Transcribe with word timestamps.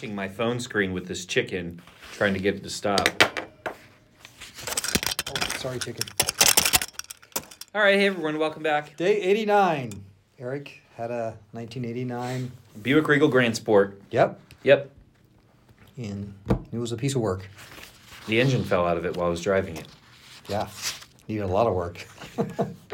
smashing 0.00 0.14
my 0.16 0.28
phone 0.28 0.58
screen 0.58 0.94
with 0.94 1.06
this 1.06 1.26
chicken, 1.26 1.78
trying 2.12 2.32
to 2.32 2.40
get 2.40 2.54
it 2.54 2.62
to 2.62 2.70
stop. 2.70 3.06
Oh, 5.28 5.34
sorry, 5.58 5.78
chicken. 5.78 6.06
All 7.74 7.82
right, 7.82 7.98
hey 7.98 8.06
everyone, 8.06 8.38
welcome 8.38 8.62
back. 8.62 8.96
Day 8.96 9.20
89. 9.20 9.92
Eric 10.38 10.80
had 10.96 11.10
a 11.10 11.36
1989. 11.52 12.50
Buick 12.82 13.08
Regal 13.08 13.28
Grand 13.28 13.54
Sport. 13.56 14.00
Yep. 14.10 14.40
Yep, 14.62 14.90
And 15.98 16.32
it 16.72 16.78
was 16.78 16.92
a 16.92 16.96
piece 16.96 17.14
of 17.14 17.20
work. 17.20 17.48
the 18.26 18.40
engine 18.40 18.64
fell 18.64 18.86
out 18.86 18.96
of 18.96 19.04
it 19.04 19.16
while 19.18 19.26
I 19.26 19.30
was 19.30 19.42
driving 19.42 19.76
it. 19.76 19.86
Yeah. 20.48 20.68
Needed 21.28 21.42
a 21.42 21.46
lot 21.46 21.66
of 21.66 21.74
work. 21.74 22.06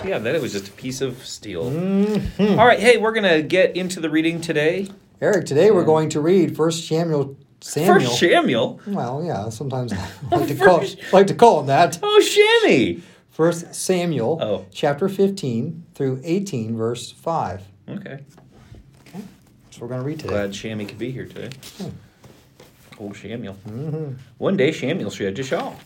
Yeah, 0.04 0.18
then 0.18 0.36
it 0.36 0.42
was 0.42 0.52
just 0.52 0.68
a 0.68 0.72
piece 0.72 1.00
of 1.00 1.24
steel. 1.26 1.70
Mhm. 1.70 2.58
All 2.58 2.66
right, 2.66 2.78
hey, 2.78 2.96
we're 2.98 3.12
gonna 3.12 3.42
get 3.42 3.74
into 3.76 3.98
the 3.98 4.10
reading 4.10 4.40
today. 4.40 4.88
Eric, 5.20 5.46
today 5.46 5.70
we're 5.70 5.84
going 5.84 6.08
to 6.10 6.20
read 6.20 6.56
First 6.56 6.86
Samuel. 6.86 7.36
Samuel. 7.60 8.00
First 8.00 8.18
Samuel. 8.20 8.80
well, 8.86 9.24
yeah, 9.24 9.48
sometimes 9.48 9.92
I 9.92 10.08
like 10.30 10.48
to 10.48 10.54
call, 10.56 10.84
like 11.12 11.26
to 11.28 11.34
call 11.34 11.60
him 11.60 11.66
that. 11.66 11.98
Oh, 12.02 12.20
Shammy. 12.22 13.00
First 13.30 13.74
Samuel, 13.74 14.38
Oh. 14.40 14.66
chapter 14.72 15.08
15 15.08 15.84
through 15.94 16.20
18, 16.24 16.76
verse 16.76 17.10
5. 17.10 17.62
Okay. 17.88 18.18
Okay. 19.08 19.20
So 19.70 19.80
we're 19.80 19.88
going 19.88 20.00
to 20.00 20.06
read 20.06 20.18
today. 20.20 20.30
Glad 20.34 20.50
Shammy 20.50 20.86
could 20.88 20.98
be 20.98 21.10
here 21.10 21.26
today. 21.26 21.50
Hmm. 21.78 21.88
Old 22.98 23.14
Shamuel. 23.14 23.54
hmm 23.56 24.12
One 24.38 24.56
day 24.56 24.72
Samuel 24.72 25.10
shed 25.10 25.38
a 25.38 25.42
shawl. 25.42 25.76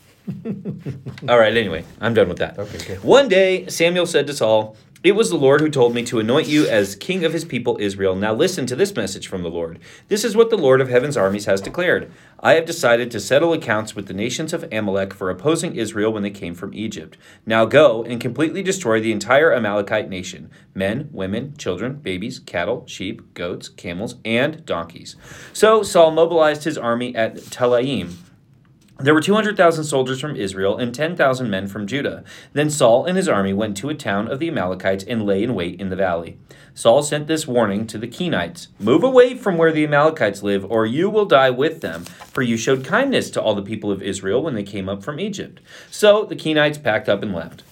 All 1.29 1.39
right, 1.39 1.57
anyway, 1.57 1.85
I'm 2.01 2.15
done 2.15 2.29
with 2.29 2.39
that. 2.39 2.57
Okay, 2.59 2.79
good. 2.87 3.03
One 3.03 3.29
day 3.29 3.67
Samuel 3.67 4.07
said 4.07 4.27
to 4.29 4.33
Saul, 4.35 4.77
It 5.03 5.13
was 5.13 5.31
the 5.31 5.37
Lord 5.39 5.63
who 5.63 5.71
told 5.71 5.95
me 5.95 6.03
to 6.05 6.19
anoint 6.19 6.47
you 6.47 6.69
as 6.69 6.95
king 6.95 7.25
of 7.25 7.33
his 7.33 7.47
people 7.47 7.79
Israel. 7.81 8.15
Now 8.15 8.35
listen 8.35 8.67
to 8.67 8.77
this 8.77 8.95
message 8.95 9.29
from 9.29 9.43
the 9.43 9.49
Lord. 9.49 9.79
This 10.09 10.25
is 10.25 10.37
what 10.37 10.51
the 10.51 10.59
Lord 10.59 10.83
of 10.83 10.91
heaven's 10.91 11.17
armies 11.17 11.47
has 11.47 11.63
declared. 11.63 12.13
I 12.41 12.53
have 12.53 12.67
decided 12.67 13.11
to 13.11 13.19
settle 13.19 13.55
accounts 13.55 13.97
with 13.97 14.09
the 14.09 14.13
nations 14.13 14.53
of 14.53 14.71
Amalek 14.71 15.15
for 15.15 15.31
opposing 15.31 15.75
Israel 15.75 16.13
when 16.13 16.23
they 16.23 16.29
came 16.29 16.55
from 16.55 16.75
Egypt. 16.75 17.17
Now 17.47 17.65
go 17.65 18.05
and 18.05 18.21
completely 18.21 18.63
destroy 18.63 19.01
the 19.01 19.11
entire 19.11 19.55
Amalekite 19.55 20.11
nation 20.11 20.51
men, 20.75 21.09
women, 21.13 21.57
children, 21.57 21.95
babies, 21.95 22.39
cattle, 22.39 22.85
sheep, 22.87 23.33
goats, 23.33 23.71
camels, 23.71 24.17
and 24.23 24.67
donkeys. 24.67 25.17
So 25.55 25.83
Saul 25.83 26.11
mobilized 26.11 26.65
his 26.65 26.77
army 26.77 27.17
at 27.17 27.37
Telaim. 27.37 28.17
There 29.03 29.15
were 29.15 29.23
200,000 29.23 29.85
soldiers 29.85 30.21
from 30.21 30.37
Israel 30.37 30.77
and 30.77 30.95
10,000 30.95 31.49
men 31.49 31.69
from 31.69 31.87
Judah. 31.87 32.23
Then 32.53 32.69
Saul 32.69 33.07
and 33.07 33.17
his 33.17 33.29
army 33.29 33.55
went 33.55 33.77
to 33.79 33.89
a 33.89 33.95
town 33.95 34.29
of 34.31 34.39
the 34.39 34.49
Amalekites 34.49 35.05
and 35.05 35.25
lay 35.25 35.43
in 35.43 35.55
wait 35.55 35.81
in 35.81 35.89
the 35.89 35.97
valley. 35.97 36.37
Saul 36.75 37.03
sent 37.03 37.27
this 37.27 37.49
warning 37.49 37.87
to 37.87 37.97
the 37.97 38.07
Kenites 38.07 38.69
Move 38.79 39.03
away 39.03 39.35
from 39.35 39.57
where 39.57 39.73
the 39.73 39.85
Amalekites 39.85 40.43
live, 40.43 40.71
or 40.71 40.85
you 40.85 41.09
will 41.09 41.25
die 41.25 41.51
with 41.51 41.81
them, 41.81 42.05
for 42.05 42.43
you 42.43 42.59
showed 42.59 42.85
kindness 42.85 43.31
to 43.31 43.41
all 43.41 43.55
the 43.55 43.63
people 43.63 43.91
of 43.91 44.03
Israel 44.03 44.43
when 44.43 44.55
they 44.55 44.63
came 44.63 44.89
up 44.89 45.03
from 45.03 45.19
Egypt. 45.19 45.61
So 45.91 46.25
the 46.25 46.37
Kenites 46.37 46.83
packed 46.83 47.09
up 47.09 47.23
and 47.23 47.33
left. 47.35 47.63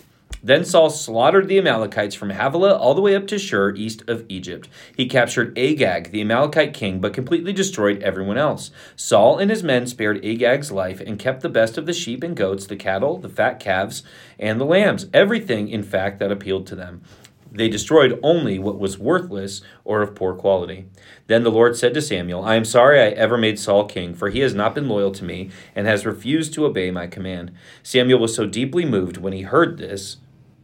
Then 0.43 0.65
Saul 0.65 0.91
slaughtered 0.91 1.49
the 1.49 1.59
Amalekites 1.59 2.15
from 2.15 2.31
Havilah 2.31 2.77
all 2.77 2.95
the 2.95 3.01
way 3.01 3.17
up 3.17 3.27
to 3.29 3.39
Shur, 3.39 3.75
east 3.75 4.03
of 4.09 4.25
Egypt. 4.29 4.69
He 4.97 5.07
captured 5.07 5.59
Agag, 5.59 6.11
the 6.11 6.21
Amalekite 6.21 6.75
king, 6.75 7.01
but 7.01 7.13
completely 7.13 7.53
destroyed 7.53 8.03
everyone 8.03 8.39
else. 8.39 8.71
Saul 8.95 9.39
and 9.39 9.51
his 9.51 9.63
men 9.63 9.87
spared 9.87 10.25
Agag's 10.25 10.71
life 10.71 11.01
and 11.01 11.19
kept 11.19 11.43
the 11.43 11.49
best 11.49 11.77
of 11.77 11.87
the 11.87 11.93
sheep 11.93 12.23
and 12.23 12.37
goats, 12.37 12.67
the 12.67 12.77
cattle, 12.77 13.19
the 13.19 13.29
fat 13.29 13.59
calves, 13.59 14.03
and 14.39 14.61
the 14.61 14.65
lambs, 14.65 15.07
everything, 15.13 15.69
in 15.69 15.83
fact, 15.83 16.19
that 16.19 16.33
appealed 16.33 16.67
to 16.69 16.77
them. 16.77 17.03
They 17.51 17.69
destroyed 17.69 18.19
only 18.23 18.59
what 18.59 18.79
was 18.79 18.99
worthless 18.99 19.63
or 19.85 20.03
of 20.03 20.15
poor 20.15 20.35
quality. 20.35 20.87
Then 21.29 21.45
the 21.45 21.51
Lord 21.51 21.77
said 21.77 21.95
to 21.95 22.03
Samuel, 22.03 22.45
I 22.45 22.57
am 22.57 22.65
sorry 22.65 23.01
I 23.01 23.09
ever 23.09 23.39
made 23.39 23.59
Saul 23.59 23.87
king, 23.87 24.15
for 24.15 24.29
he 24.29 24.41
has 24.41 24.55
not 24.55 24.75
been 24.75 24.89
loyal 24.89 25.13
to 25.13 25.25
me 25.25 25.51
and 25.75 25.87
has 25.87 26.05
refused 26.05 26.53
to 26.55 26.67
obey 26.67 26.91
my 26.91 27.07
command. 27.07 27.53
Samuel 27.83 28.21
was 28.21 28.35
so 28.35 28.47
deeply 28.47 28.85
moved 28.85 29.17
when 29.17 29.33
he 29.33 29.43
heard 29.43 29.79
this, 29.79 30.19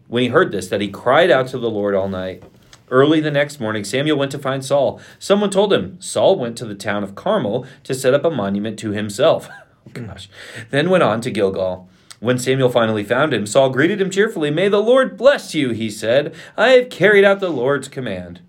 when 0.09 0.23
he 0.23 0.29
heard 0.29 0.53
this, 0.53 0.69
that 0.69 0.81
he 0.81 0.89
cried 0.89 1.31
out 1.31 1.49
to 1.49 1.59
the 1.59 1.71
Lord 1.71 1.95
all 1.95 2.09
night. 2.09 2.43
Early 2.91 3.21
the 3.21 3.31
next 3.31 3.61
morning, 3.61 3.83
Samuel 3.83 4.19
went 4.19 4.31
to 4.33 4.39
find 4.39 4.65
Saul. 4.65 5.01
Someone 5.19 5.51
told 5.51 5.73
him 5.73 6.01
Saul 6.01 6.39
went 6.39 6.57
to 6.59 6.67
the 6.67 6.75
town 6.75 7.03
of 7.03 7.15
Carmel 7.15 7.67
to 7.85 7.95
set 7.95 8.15
up 8.15 8.25
a 8.25 8.31
monument 8.31 8.79
to 8.81 8.91
himself. 8.91 9.49
oh, 9.87 9.91
hmm. 9.97 10.07
gosh. 10.07 10.29
Then 10.71 10.91
went 10.91 11.03
on 11.03 11.21
to 11.23 11.31
Gilgal. 11.31 11.89
When 12.21 12.39
Samuel 12.39 12.71
finally 12.71 13.05
found 13.05 13.35
him, 13.35 13.47
Saul 13.47 13.71
greeted 13.71 14.01
him 14.01 14.11
cheerfully. 14.11 14.51
May 14.51 14.69
the 14.69 14.83
Lord 14.83 15.17
bless 15.17 15.55
you, 15.55 15.71
he 15.71 15.91
said. 15.91 16.35
I 16.57 16.71
have 16.71 16.91
carried 16.91 17.25
out 17.25 17.41
the 17.41 17.51
Lord's 17.51 17.89
command. 17.89 18.41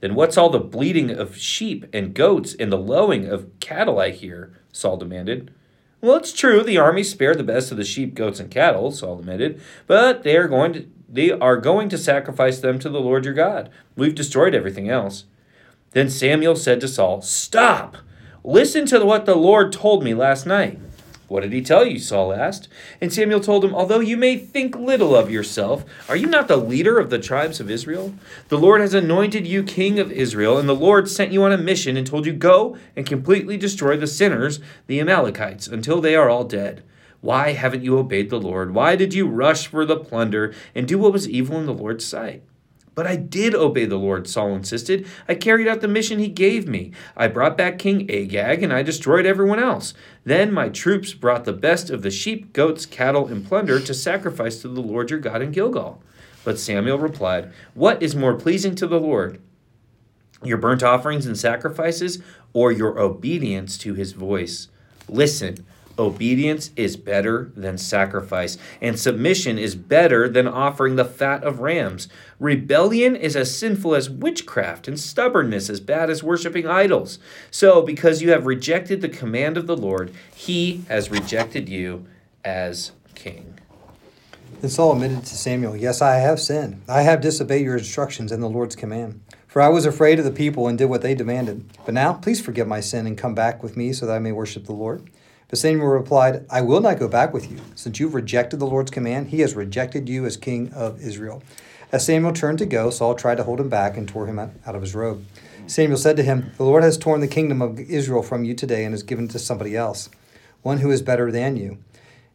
Then 0.00 0.16
what's 0.16 0.36
all 0.36 0.50
the 0.50 0.58
bleating 0.58 1.10
of 1.10 1.36
sheep 1.36 1.86
and 1.92 2.14
goats 2.14 2.54
and 2.58 2.72
the 2.72 2.78
lowing 2.78 3.28
of 3.28 3.48
cattle 3.60 4.00
I 4.00 4.10
hear? 4.10 4.58
Saul 4.72 4.96
demanded. 4.96 5.52
Well, 6.00 6.16
it's 6.16 6.32
true, 6.32 6.64
the 6.64 6.78
army 6.78 7.04
spared 7.04 7.38
the 7.38 7.44
best 7.44 7.70
of 7.70 7.76
the 7.76 7.84
sheep, 7.84 8.16
goats, 8.16 8.40
and 8.40 8.50
cattle, 8.50 8.90
Saul 8.90 9.20
admitted, 9.20 9.60
but 9.86 10.24
they 10.24 10.36
are 10.36 10.48
going 10.48 10.72
to 10.72 10.86
they 11.12 11.30
are 11.30 11.58
going 11.58 11.90
to 11.90 11.98
sacrifice 11.98 12.58
them 12.58 12.78
to 12.78 12.88
the 12.88 13.00
Lord 13.00 13.26
your 13.26 13.34
God. 13.34 13.68
We've 13.96 14.14
destroyed 14.14 14.54
everything 14.54 14.88
else. 14.88 15.24
Then 15.90 16.08
Samuel 16.08 16.56
said 16.56 16.80
to 16.80 16.88
Saul, 16.88 17.20
Stop! 17.20 17.98
Listen 18.42 18.86
to 18.86 19.04
what 19.04 19.26
the 19.26 19.36
Lord 19.36 19.72
told 19.72 20.02
me 20.02 20.14
last 20.14 20.46
night. 20.46 20.78
What 21.28 21.42
did 21.42 21.52
he 21.52 21.62
tell 21.62 21.86
you? 21.86 21.98
Saul 21.98 22.32
asked. 22.32 22.68
And 23.00 23.12
Samuel 23.12 23.40
told 23.40 23.64
him, 23.64 23.74
Although 23.74 24.00
you 24.00 24.16
may 24.16 24.36
think 24.36 24.74
little 24.76 25.14
of 25.14 25.30
yourself, 25.30 25.84
are 26.08 26.16
you 26.16 26.26
not 26.26 26.48
the 26.48 26.56
leader 26.56 26.98
of 26.98 27.10
the 27.10 27.18
tribes 27.18 27.60
of 27.60 27.70
Israel? 27.70 28.14
The 28.48 28.58
Lord 28.58 28.80
has 28.80 28.92
anointed 28.92 29.46
you 29.46 29.62
king 29.62 29.98
of 29.98 30.12
Israel, 30.12 30.58
and 30.58 30.68
the 30.68 30.74
Lord 30.74 31.08
sent 31.08 31.32
you 31.32 31.42
on 31.44 31.52
a 31.52 31.58
mission 31.58 31.96
and 31.96 32.06
told 32.06 32.26
you, 32.26 32.32
Go 32.32 32.76
and 32.96 33.06
completely 33.06 33.56
destroy 33.56 33.96
the 33.96 34.06
sinners, 34.06 34.60
the 34.86 35.00
Amalekites, 35.00 35.66
until 35.66 36.00
they 36.00 36.14
are 36.14 36.28
all 36.28 36.44
dead. 36.44 36.82
Why 37.22 37.52
haven't 37.52 37.84
you 37.84 37.98
obeyed 37.98 38.30
the 38.30 38.40
Lord? 38.40 38.74
Why 38.74 38.96
did 38.96 39.14
you 39.14 39.26
rush 39.26 39.68
for 39.68 39.86
the 39.86 39.96
plunder 39.96 40.52
and 40.74 40.86
do 40.86 40.98
what 40.98 41.12
was 41.12 41.28
evil 41.28 41.58
in 41.58 41.66
the 41.66 41.72
Lord's 41.72 42.04
sight? 42.04 42.42
But 42.94 43.06
I 43.06 43.16
did 43.16 43.54
obey 43.54 43.86
the 43.86 43.96
Lord, 43.96 44.28
Saul 44.28 44.54
insisted. 44.54 45.06
I 45.26 45.36
carried 45.36 45.68
out 45.68 45.80
the 45.80 45.88
mission 45.88 46.18
he 46.18 46.28
gave 46.28 46.68
me. 46.68 46.92
I 47.16 47.28
brought 47.28 47.56
back 47.56 47.78
King 47.78 48.10
Agag, 48.10 48.62
and 48.62 48.72
I 48.72 48.82
destroyed 48.82 49.24
everyone 49.24 49.60
else. 49.60 49.94
Then 50.24 50.52
my 50.52 50.68
troops 50.68 51.14
brought 51.14 51.44
the 51.44 51.54
best 51.54 51.88
of 51.88 52.02
the 52.02 52.10
sheep, 52.10 52.52
goats, 52.52 52.84
cattle, 52.84 53.28
and 53.28 53.46
plunder 53.46 53.80
to 53.80 53.94
sacrifice 53.94 54.60
to 54.60 54.68
the 54.68 54.82
Lord 54.82 55.08
your 55.08 55.20
God 55.20 55.40
in 55.40 55.52
Gilgal. 55.52 56.02
But 56.44 56.58
Samuel 56.58 56.98
replied, 56.98 57.52
What 57.72 58.02
is 58.02 58.16
more 58.16 58.34
pleasing 58.34 58.74
to 58.74 58.86
the 58.86 59.00
Lord? 59.00 59.40
Your 60.42 60.58
burnt 60.58 60.82
offerings 60.82 61.24
and 61.24 61.38
sacrifices, 61.38 62.18
or 62.52 62.72
your 62.72 62.98
obedience 62.98 63.78
to 63.78 63.94
his 63.94 64.12
voice? 64.12 64.68
Listen. 65.08 65.64
Obedience 65.98 66.70
is 66.74 66.96
better 66.96 67.52
than 67.54 67.76
sacrifice, 67.76 68.56
and 68.80 68.98
submission 68.98 69.58
is 69.58 69.74
better 69.74 70.28
than 70.28 70.48
offering 70.48 70.96
the 70.96 71.04
fat 71.04 71.44
of 71.44 71.60
rams. 71.60 72.08
Rebellion 72.38 73.14
is 73.14 73.36
as 73.36 73.56
sinful 73.56 73.94
as 73.94 74.08
witchcraft, 74.08 74.88
and 74.88 74.98
stubbornness 74.98 75.68
as 75.68 75.80
bad 75.80 76.08
as 76.08 76.22
worshiping 76.22 76.66
idols. 76.66 77.18
So, 77.50 77.82
because 77.82 78.22
you 78.22 78.30
have 78.30 78.46
rejected 78.46 79.00
the 79.00 79.08
command 79.08 79.56
of 79.56 79.66
the 79.66 79.76
Lord, 79.76 80.12
he 80.34 80.84
has 80.88 81.10
rejected 81.10 81.68
you 81.68 82.06
as 82.44 82.92
king. 83.14 83.58
Then 84.60 84.70
Saul 84.70 84.92
admitted 84.92 85.24
to 85.24 85.36
Samuel, 85.36 85.76
Yes, 85.76 86.00
I 86.00 86.16
have 86.16 86.40
sinned. 86.40 86.82
I 86.88 87.02
have 87.02 87.20
disobeyed 87.20 87.64
your 87.64 87.76
instructions 87.76 88.32
and 88.32 88.42
the 88.42 88.48
Lord's 88.48 88.76
command. 88.76 89.20
For 89.48 89.60
I 89.60 89.68
was 89.68 89.84
afraid 89.84 90.18
of 90.18 90.24
the 90.24 90.30
people 90.30 90.68
and 90.68 90.78
did 90.78 90.86
what 90.86 91.02
they 91.02 91.14
demanded. 91.14 91.64
But 91.84 91.92
now, 91.92 92.14
please 92.14 92.40
forgive 92.40 92.66
my 92.66 92.80
sin 92.80 93.06
and 93.06 93.18
come 93.18 93.34
back 93.34 93.62
with 93.62 93.76
me 93.76 93.92
so 93.92 94.06
that 94.06 94.14
I 94.14 94.18
may 94.18 94.32
worship 94.32 94.64
the 94.64 94.72
Lord. 94.72 95.10
Samuel 95.54 95.88
replied, 95.88 96.46
I 96.48 96.62
will 96.62 96.80
not 96.80 96.98
go 96.98 97.08
back 97.08 97.34
with 97.34 97.50
you. 97.50 97.58
Since 97.74 98.00
you've 98.00 98.14
rejected 98.14 98.58
the 98.58 98.66
Lord's 98.66 98.90
command, 98.90 99.28
he 99.28 99.40
has 99.40 99.54
rejected 99.54 100.08
you 100.08 100.24
as 100.24 100.38
king 100.38 100.72
of 100.72 100.98
Israel. 101.02 101.42
As 101.92 102.06
Samuel 102.06 102.32
turned 102.32 102.58
to 102.60 102.64
go, 102.64 102.88
Saul 102.88 103.14
tried 103.14 103.34
to 103.36 103.42
hold 103.42 103.60
him 103.60 103.68
back 103.68 103.98
and 103.98 104.08
tore 104.08 104.26
him 104.26 104.38
out 104.38 104.74
of 104.74 104.80
his 104.80 104.94
robe. 104.94 105.26
Samuel 105.66 105.98
said 105.98 106.16
to 106.16 106.22
him, 106.22 106.52
The 106.56 106.64
Lord 106.64 106.82
has 106.82 106.96
torn 106.96 107.20
the 107.20 107.28
kingdom 107.28 107.60
of 107.60 107.78
Israel 107.78 108.22
from 108.22 108.44
you 108.44 108.54
today 108.54 108.82
and 108.82 108.94
has 108.94 109.02
given 109.02 109.26
it 109.26 109.30
to 109.32 109.38
somebody 109.38 109.76
else, 109.76 110.08
one 110.62 110.78
who 110.78 110.90
is 110.90 111.02
better 111.02 111.30
than 111.30 111.58
you. 111.58 111.76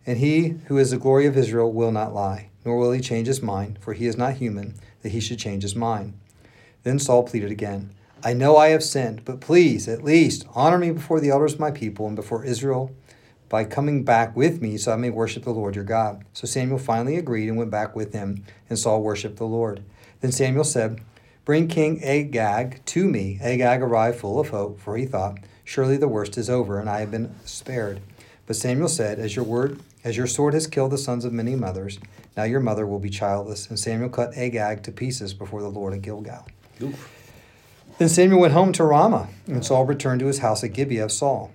And 0.05 0.19
he 0.19 0.49
who 0.67 0.77
is 0.77 0.91
the 0.91 0.97
glory 0.97 1.25
of 1.25 1.35
Israel 1.35 1.73
will 1.73 1.91
not 1.91 2.13
lie, 2.13 2.49
nor 2.63 2.77
will 2.77 2.91
he 2.91 3.01
change 3.01 3.25
his 3.25 3.41
mind, 3.41 3.79
for 3.81 3.93
he 3.93 4.05
is 4.05 4.15
not 4.15 4.33
human, 4.33 4.75
that 5.01 5.11
he 5.11 5.19
should 5.19 5.39
change 5.39 5.63
his 5.63 5.75
mind. 5.75 6.13
Then 6.83 6.99
Saul 6.99 7.23
pleaded 7.23 7.49
again, 7.49 7.95
I 8.23 8.33
know 8.33 8.57
I 8.57 8.69
have 8.69 8.83
sinned, 8.83 9.25
but 9.25 9.41
please, 9.41 9.87
at 9.87 10.03
least, 10.03 10.45
honor 10.53 10.77
me 10.77 10.91
before 10.91 11.19
the 11.19 11.31
elders 11.31 11.53
of 11.53 11.59
my 11.59 11.71
people 11.71 12.05
and 12.05 12.15
before 12.15 12.45
Israel 12.45 12.91
by 13.49 13.63
coming 13.63 14.03
back 14.03 14.35
with 14.35 14.61
me 14.61 14.77
so 14.77 14.91
I 14.91 14.95
may 14.95 15.09
worship 15.09 15.43
the 15.43 15.51
Lord 15.51 15.75
your 15.75 15.83
God. 15.83 16.23
So 16.33 16.47
Samuel 16.47 16.79
finally 16.79 17.17
agreed 17.17 17.47
and 17.47 17.57
went 17.57 17.71
back 17.71 17.95
with 17.95 18.13
him, 18.13 18.43
and 18.69 18.77
Saul 18.77 19.01
worshiped 19.01 19.37
the 19.37 19.45
Lord. 19.45 19.83
Then 20.21 20.31
Samuel 20.31 20.63
said, 20.63 21.01
Bring 21.45 21.67
King 21.67 22.03
Agag 22.03 22.83
to 22.85 23.07
me. 23.07 23.39
Agag 23.41 23.81
arrived 23.81 24.19
full 24.19 24.39
of 24.39 24.49
hope, 24.49 24.79
for 24.79 24.97
he 24.97 25.05
thought, 25.05 25.39
Surely 25.63 25.97
the 25.97 26.07
worst 26.07 26.37
is 26.37 26.49
over, 26.49 26.79
and 26.79 26.89
I 26.89 26.99
have 26.99 27.11
been 27.11 27.33
spared. 27.45 28.01
But 28.45 28.55
Samuel 28.55 28.89
said, 28.89 29.19
As 29.19 29.35
your 29.35 29.45
word, 29.45 29.79
as 30.03 30.17
your 30.17 30.27
sword 30.27 30.53
has 30.53 30.67
killed 30.67 30.91
the 30.91 30.97
sons 30.97 31.25
of 31.25 31.33
many 31.33 31.55
mothers, 31.55 31.99
now 32.35 32.43
your 32.43 32.59
mother 32.59 32.85
will 32.85 32.99
be 32.99 33.09
childless. 33.09 33.69
And 33.69 33.79
Samuel 33.79 34.09
cut 34.09 34.37
Agag 34.37 34.83
to 34.83 34.91
pieces 34.91 35.33
before 35.33 35.61
the 35.61 35.69
Lord 35.69 35.93
at 35.93 36.01
Gilgal. 36.01 36.47
Oof. 36.81 37.13
Then 37.97 38.09
Samuel 38.09 38.41
went 38.41 38.53
home 38.53 38.73
to 38.73 38.83
Ramah, 38.83 39.29
and 39.47 39.65
Saul 39.65 39.85
returned 39.85 40.19
to 40.19 40.27
his 40.27 40.39
house 40.39 40.63
at 40.63 40.73
Gibeah 40.73 41.05
of 41.05 41.11
Saul. 41.11 41.51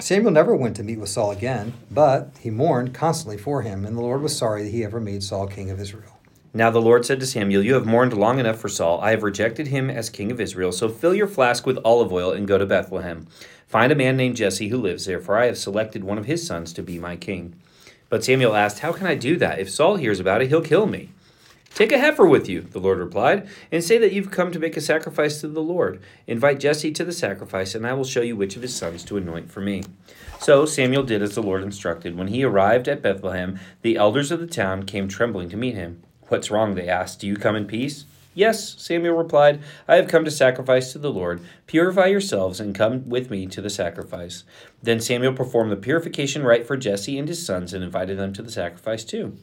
Samuel 0.00 0.32
never 0.32 0.56
went 0.56 0.74
to 0.76 0.82
meet 0.82 0.98
with 0.98 1.08
Saul 1.08 1.30
again, 1.30 1.72
but 1.88 2.30
he 2.40 2.50
mourned 2.50 2.92
constantly 2.92 3.38
for 3.38 3.62
him, 3.62 3.84
and 3.84 3.96
the 3.96 4.00
Lord 4.00 4.22
was 4.22 4.36
sorry 4.36 4.64
that 4.64 4.72
he 4.72 4.84
ever 4.84 4.98
made 4.98 5.22
Saul 5.22 5.46
king 5.46 5.70
of 5.70 5.80
Israel. 5.80 6.18
Now 6.52 6.70
the 6.70 6.80
Lord 6.80 7.06
said 7.06 7.20
to 7.20 7.26
Samuel, 7.26 7.62
You 7.62 7.74
have 7.74 7.86
mourned 7.86 8.12
long 8.12 8.40
enough 8.40 8.58
for 8.58 8.68
Saul. 8.68 9.00
I 9.00 9.10
have 9.10 9.22
rejected 9.22 9.68
him 9.68 9.88
as 9.88 10.10
king 10.10 10.32
of 10.32 10.40
Israel. 10.40 10.72
So 10.72 10.88
fill 10.88 11.14
your 11.14 11.28
flask 11.28 11.64
with 11.64 11.78
olive 11.84 12.12
oil 12.12 12.32
and 12.32 12.46
go 12.46 12.58
to 12.58 12.66
Bethlehem. 12.66 13.28
Find 13.68 13.92
a 13.92 13.96
man 13.96 14.16
named 14.16 14.36
Jesse 14.36 14.68
who 14.68 14.78
lives 14.78 15.04
there, 15.04 15.20
for 15.20 15.38
I 15.38 15.46
have 15.46 15.58
selected 15.58 16.02
one 16.02 16.18
of 16.18 16.26
his 16.26 16.44
sons 16.44 16.72
to 16.72 16.82
be 16.82 16.98
my 16.98 17.14
king. 17.14 17.54
But 18.08 18.24
Samuel 18.24 18.56
asked, 18.56 18.80
How 18.80 18.92
can 18.92 19.06
I 19.06 19.14
do 19.14 19.36
that? 19.36 19.60
If 19.60 19.70
Saul 19.70 19.96
hears 19.96 20.18
about 20.18 20.42
it, 20.42 20.48
he'll 20.48 20.60
kill 20.60 20.86
me. 20.86 21.10
Take 21.74 21.90
a 21.90 21.98
heifer 21.98 22.24
with 22.24 22.48
you, 22.48 22.60
the 22.60 22.78
Lord 22.78 22.98
replied, 22.98 23.48
and 23.72 23.82
say 23.82 23.98
that 23.98 24.12
you've 24.12 24.30
come 24.30 24.52
to 24.52 24.60
make 24.60 24.76
a 24.76 24.80
sacrifice 24.80 25.40
to 25.40 25.48
the 25.48 25.60
Lord. 25.60 26.00
Invite 26.28 26.60
Jesse 26.60 26.92
to 26.92 27.04
the 27.04 27.12
sacrifice, 27.12 27.74
and 27.74 27.84
I 27.84 27.94
will 27.94 28.04
show 28.04 28.22
you 28.22 28.36
which 28.36 28.54
of 28.54 28.62
his 28.62 28.76
sons 28.76 29.02
to 29.06 29.16
anoint 29.16 29.50
for 29.50 29.60
me. 29.60 29.82
So 30.38 30.66
Samuel 30.66 31.02
did 31.02 31.20
as 31.20 31.34
the 31.34 31.42
Lord 31.42 31.64
instructed. 31.64 32.16
When 32.16 32.28
he 32.28 32.44
arrived 32.44 32.86
at 32.86 33.02
Bethlehem, 33.02 33.58
the 33.82 33.96
elders 33.96 34.30
of 34.30 34.38
the 34.38 34.46
town 34.46 34.84
came 34.84 35.08
trembling 35.08 35.48
to 35.48 35.56
meet 35.56 35.74
him. 35.74 36.00
What's 36.28 36.48
wrong? 36.48 36.76
they 36.76 36.88
asked. 36.88 37.18
Do 37.18 37.26
you 37.26 37.34
come 37.34 37.56
in 37.56 37.66
peace? 37.66 38.04
Yes, 38.34 38.76
Samuel 38.78 39.16
replied, 39.16 39.60
I 39.88 39.96
have 39.96 40.06
come 40.06 40.24
to 40.24 40.30
sacrifice 40.30 40.92
to 40.92 40.98
the 40.98 41.12
Lord. 41.12 41.40
Purify 41.66 42.06
yourselves 42.06 42.60
and 42.60 42.72
come 42.72 43.08
with 43.08 43.30
me 43.30 43.48
to 43.48 43.60
the 43.60 43.70
sacrifice. 43.70 44.44
Then 44.80 45.00
Samuel 45.00 45.32
performed 45.32 45.72
the 45.72 45.76
purification 45.76 46.44
rite 46.44 46.68
for 46.68 46.76
Jesse 46.76 47.18
and 47.18 47.26
his 47.26 47.44
sons 47.44 47.72
and 47.74 47.82
invited 47.82 48.16
them 48.16 48.32
to 48.34 48.42
the 48.42 48.52
sacrifice 48.52 49.02
too. 49.02 49.36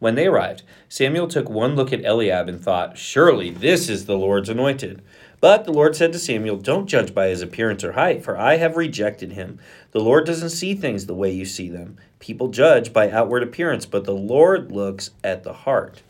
When 0.00 0.14
they 0.14 0.26
arrived, 0.26 0.62
Samuel 0.88 1.28
took 1.28 1.48
one 1.48 1.76
look 1.76 1.92
at 1.92 2.04
Eliab 2.04 2.48
and 2.48 2.60
thought, 2.60 2.98
Surely 2.98 3.50
this 3.50 3.88
is 3.88 4.06
the 4.06 4.16
Lord's 4.16 4.48
anointed. 4.48 5.02
But 5.40 5.64
the 5.64 5.72
Lord 5.72 5.94
said 5.94 6.12
to 6.14 6.18
Samuel, 6.18 6.56
Don't 6.56 6.86
judge 6.86 7.14
by 7.14 7.28
his 7.28 7.42
appearance 7.42 7.84
or 7.84 7.92
height, 7.92 8.24
for 8.24 8.36
I 8.36 8.56
have 8.56 8.76
rejected 8.76 9.32
him. 9.32 9.58
The 9.92 10.00
Lord 10.00 10.26
doesn't 10.26 10.50
see 10.50 10.74
things 10.74 11.06
the 11.06 11.14
way 11.14 11.30
you 11.30 11.44
see 11.44 11.68
them. 11.68 11.98
People 12.18 12.48
judge 12.48 12.92
by 12.92 13.10
outward 13.10 13.42
appearance, 13.42 13.86
but 13.86 14.04
the 14.04 14.14
Lord 14.14 14.72
looks 14.72 15.10
at 15.22 15.44
the 15.44 15.52
heart. 15.52 16.02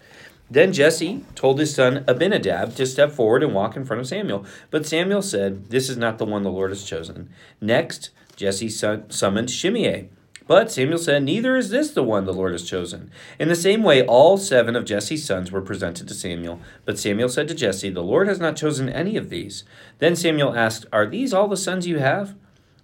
Then 0.48 0.72
Jesse 0.72 1.24
told 1.34 1.58
his 1.60 1.74
son 1.74 2.04
Abinadab 2.08 2.74
to 2.76 2.86
step 2.86 3.12
forward 3.12 3.42
and 3.42 3.54
walk 3.54 3.76
in 3.76 3.84
front 3.84 4.00
of 4.00 4.08
Samuel. 4.08 4.44
But 4.70 4.86
Samuel 4.86 5.22
said, 5.22 5.70
This 5.70 5.88
is 5.88 5.96
not 5.96 6.18
the 6.18 6.24
one 6.24 6.42
the 6.42 6.50
Lord 6.50 6.70
has 6.70 6.84
chosen. 6.84 7.30
Next, 7.60 8.10
Jesse 8.36 8.68
summoned 8.68 9.50
Shimei. 9.50 10.08
But 10.50 10.72
Samuel 10.72 10.98
said, 10.98 11.22
Neither 11.22 11.54
is 11.54 11.70
this 11.70 11.92
the 11.92 12.02
one 12.02 12.24
the 12.24 12.32
Lord 12.32 12.50
has 12.50 12.68
chosen. 12.68 13.12
In 13.38 13.46
the 13.46 13.54
same 13.54 13.84
way, 13.84 14.04
all 14.04 14.36
seven 14.36 14.74
of 14.74 14.84
Jesse's 14.84 15.24
sons 15.24 15.52
were 15.52 15.60
presented 15.60 16.08
to 16.08 16.14
Samuel. 16.14 16.58
But 16.84 16.98
Samuel 16.98 17.28
said 17.28 17.46
to 17.46 17.54
Jesse, 17.54 17.88
The 17.88 18.02
Lord 18.02 18.26
has 18.26 18.40
not 18.40 18.56
chosen 18.56 18.88
any 18.88 19.16
of 19.16 19.30
these. 19.30 19.62
Then 20.00 20.16
Samuel 20.16 20.56
asked, 20.56 20.86
Are 20.92 21.06
these 21.06 21.32
all 21.32 21.46
the 21.46 21.56
sons 21.56 21.86
you 21.86 22.00
have? 22.00 22.34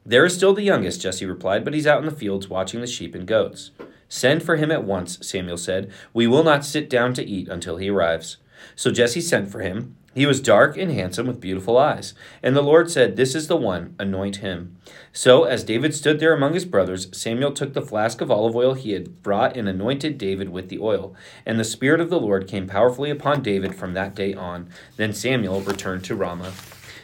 There 0.04 0.24
is 0.24 0.36
still 0.36 0.54
the 0.54 0.62
youngest, 0.62 1.00
Jesse 1.00 1.26
replied, 1.26 1.64
but 1.64 1.74
he's 1.74 1.88
out 1.88 1.98
in 1.98 2.06
the 2.08 2.14
fields 2.14 2.48
watching 2.48 2.80
the 2.80 2.86
sheep 2.86 3.16
and 3.16 3.26
goats. 3.26 3.72
Send 4.08 4.44
for 4.44 4.54
him 4.54 4.70
at 4.70 4.84
once, 4.84 5.18
Samuel 5.26 5.56
said. 5.56 5.90
We 6.14 6.28
will 6.28 6.44
not 6.44 6.64
sit 6.64 6.88
down 6.88 7.14
to 7.14 7.26
eat 7.26 7.48
until 7.48 7.78
he 7.78 7.90
arrives. 7.90 8.36
So 8.76 8.92
Jesse 8.92 9.20
sent 9.20 9.50
for 9.50 9.58
him. 9.58 9.96
He 10.16 10.24
was 10.24 10.40
dark 10.40 10.78
and 10.78 10.90
handsome 10.90 11.26
with 11.26 11.42
beautiful 11.42 11.76
eyes. 11.76 12.14
And 12.42 12.56
the 12.56 12.62
Lord 12.62 12.90
said, 12.90 13.16
This 13.16 13.34
is 13.34 13.48
the 13.48 13.56
one, 13.56 13.94
anoint 13.98 14.36
him. 14.36 14.78
So, 15.12 15.44
as 15.44 15.62
David 15.62 15.94
stood 15.94 16.20
there 16.20 16.32
among 16.32 16.54
his 16.54 16.64
brothers, 16.64 17.08
Samuel 17.12 17.52
took 17.52 17.74
the 17.74 17.82
flask 17.82 18.22
of 18.22 18.30
olive 18.30 18.56
oil 18.56 18.72
he 18.72 18.92
had 18.92 19.22
brought 19.22 19.58
and 19.58 19.68
anointed 19.68 20.16
David 20.16 20.48
with 20.48 20.70
the 20.70 20.78
oil. 20.78 21.14
And 21.44 21.60
the 21.60 21.64
Spirit 21.64 22.00
of 22.00 22.08
the 22.08 22.18
Lord 22.18 22.48
came 22.48 22.66
powerfully 22.66 23.10
upon 23.10 23.42
David 23.42 23.74
from 23.74 23.92
that 23.92 24.14
day 24.14 24.32
on. 24.32 24.70
Then 24.96 25.12
Samuel 25.12 25.60
returned 25.60 26.04
to 26.04 26.14
Ramah. 26.14 26.54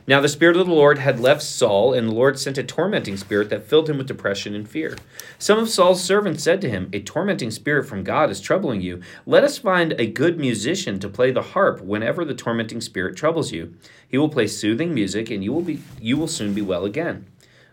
Now 0.04 0.20
the 0.20 0.28
Spirit 0.28 0.56
of 0.56 0.66
the 0.66 0.72
Lord 0.72 0.98
had 0.98 1.20
left 1.20 1.42
Saul, 1.42 1.94
and 1.94 2.08
the 2.08 2.12
Lord 2.12 2.36
sent 2.36 2.58
a 2.58 2.64
tormenting 2.64 3.16
spirit 3.16 3.50
that 3.50 3.68
filled 3.68 3.88
him 3.88 3.98
with 3.98 4.08
depression 4.08 4.52
and 4.52 4.68
fear. 4.68 4.96
Some 5.38 5.60
of 5.60 5.68
Saul's 5.68 6.02
servants 6.02 6.42
said 6.42 6.60
to 6.62 6.68
him, 6.68 6.90
A 6.92 7.00
tormenting 7.00 7.52
spirit 7.52 7.84
from 7.84 8.02
God 8.02 8.28
is 8.28 8.40
troubling 8.40 8.80
you. 8.80 9.00
Let 9.26 9.44
us 9.44 9.58
find 9.58 9.92
a 9.92 10.06
good 10.06 10.40
musician 10.40 10.98
to 10.98 11.08
play 11.08 11.30
the 11.30 11.42
harp 11.42 11.80
whenever 11.82 12.24
the 12.24 12.34
tormenting 12.34 12.80
spirit 12.80 13.16
troubles 13.16 13.52
you. 13.52 13.76
He 14.08 14.18
will 14.18 14.28
play 14.28 14.48
soothing 14.48 14.92
music, 14.92 15.30
and 15.30 15.44
you 15.44 15.52
will, 15.52 15.62
be, 15.62 15.80
you 16.00 16.16
will 16.16 16.26
soon 16.26 16.52
be 16.52 16.62
well 16.62 16.84
again. 16.84 17.26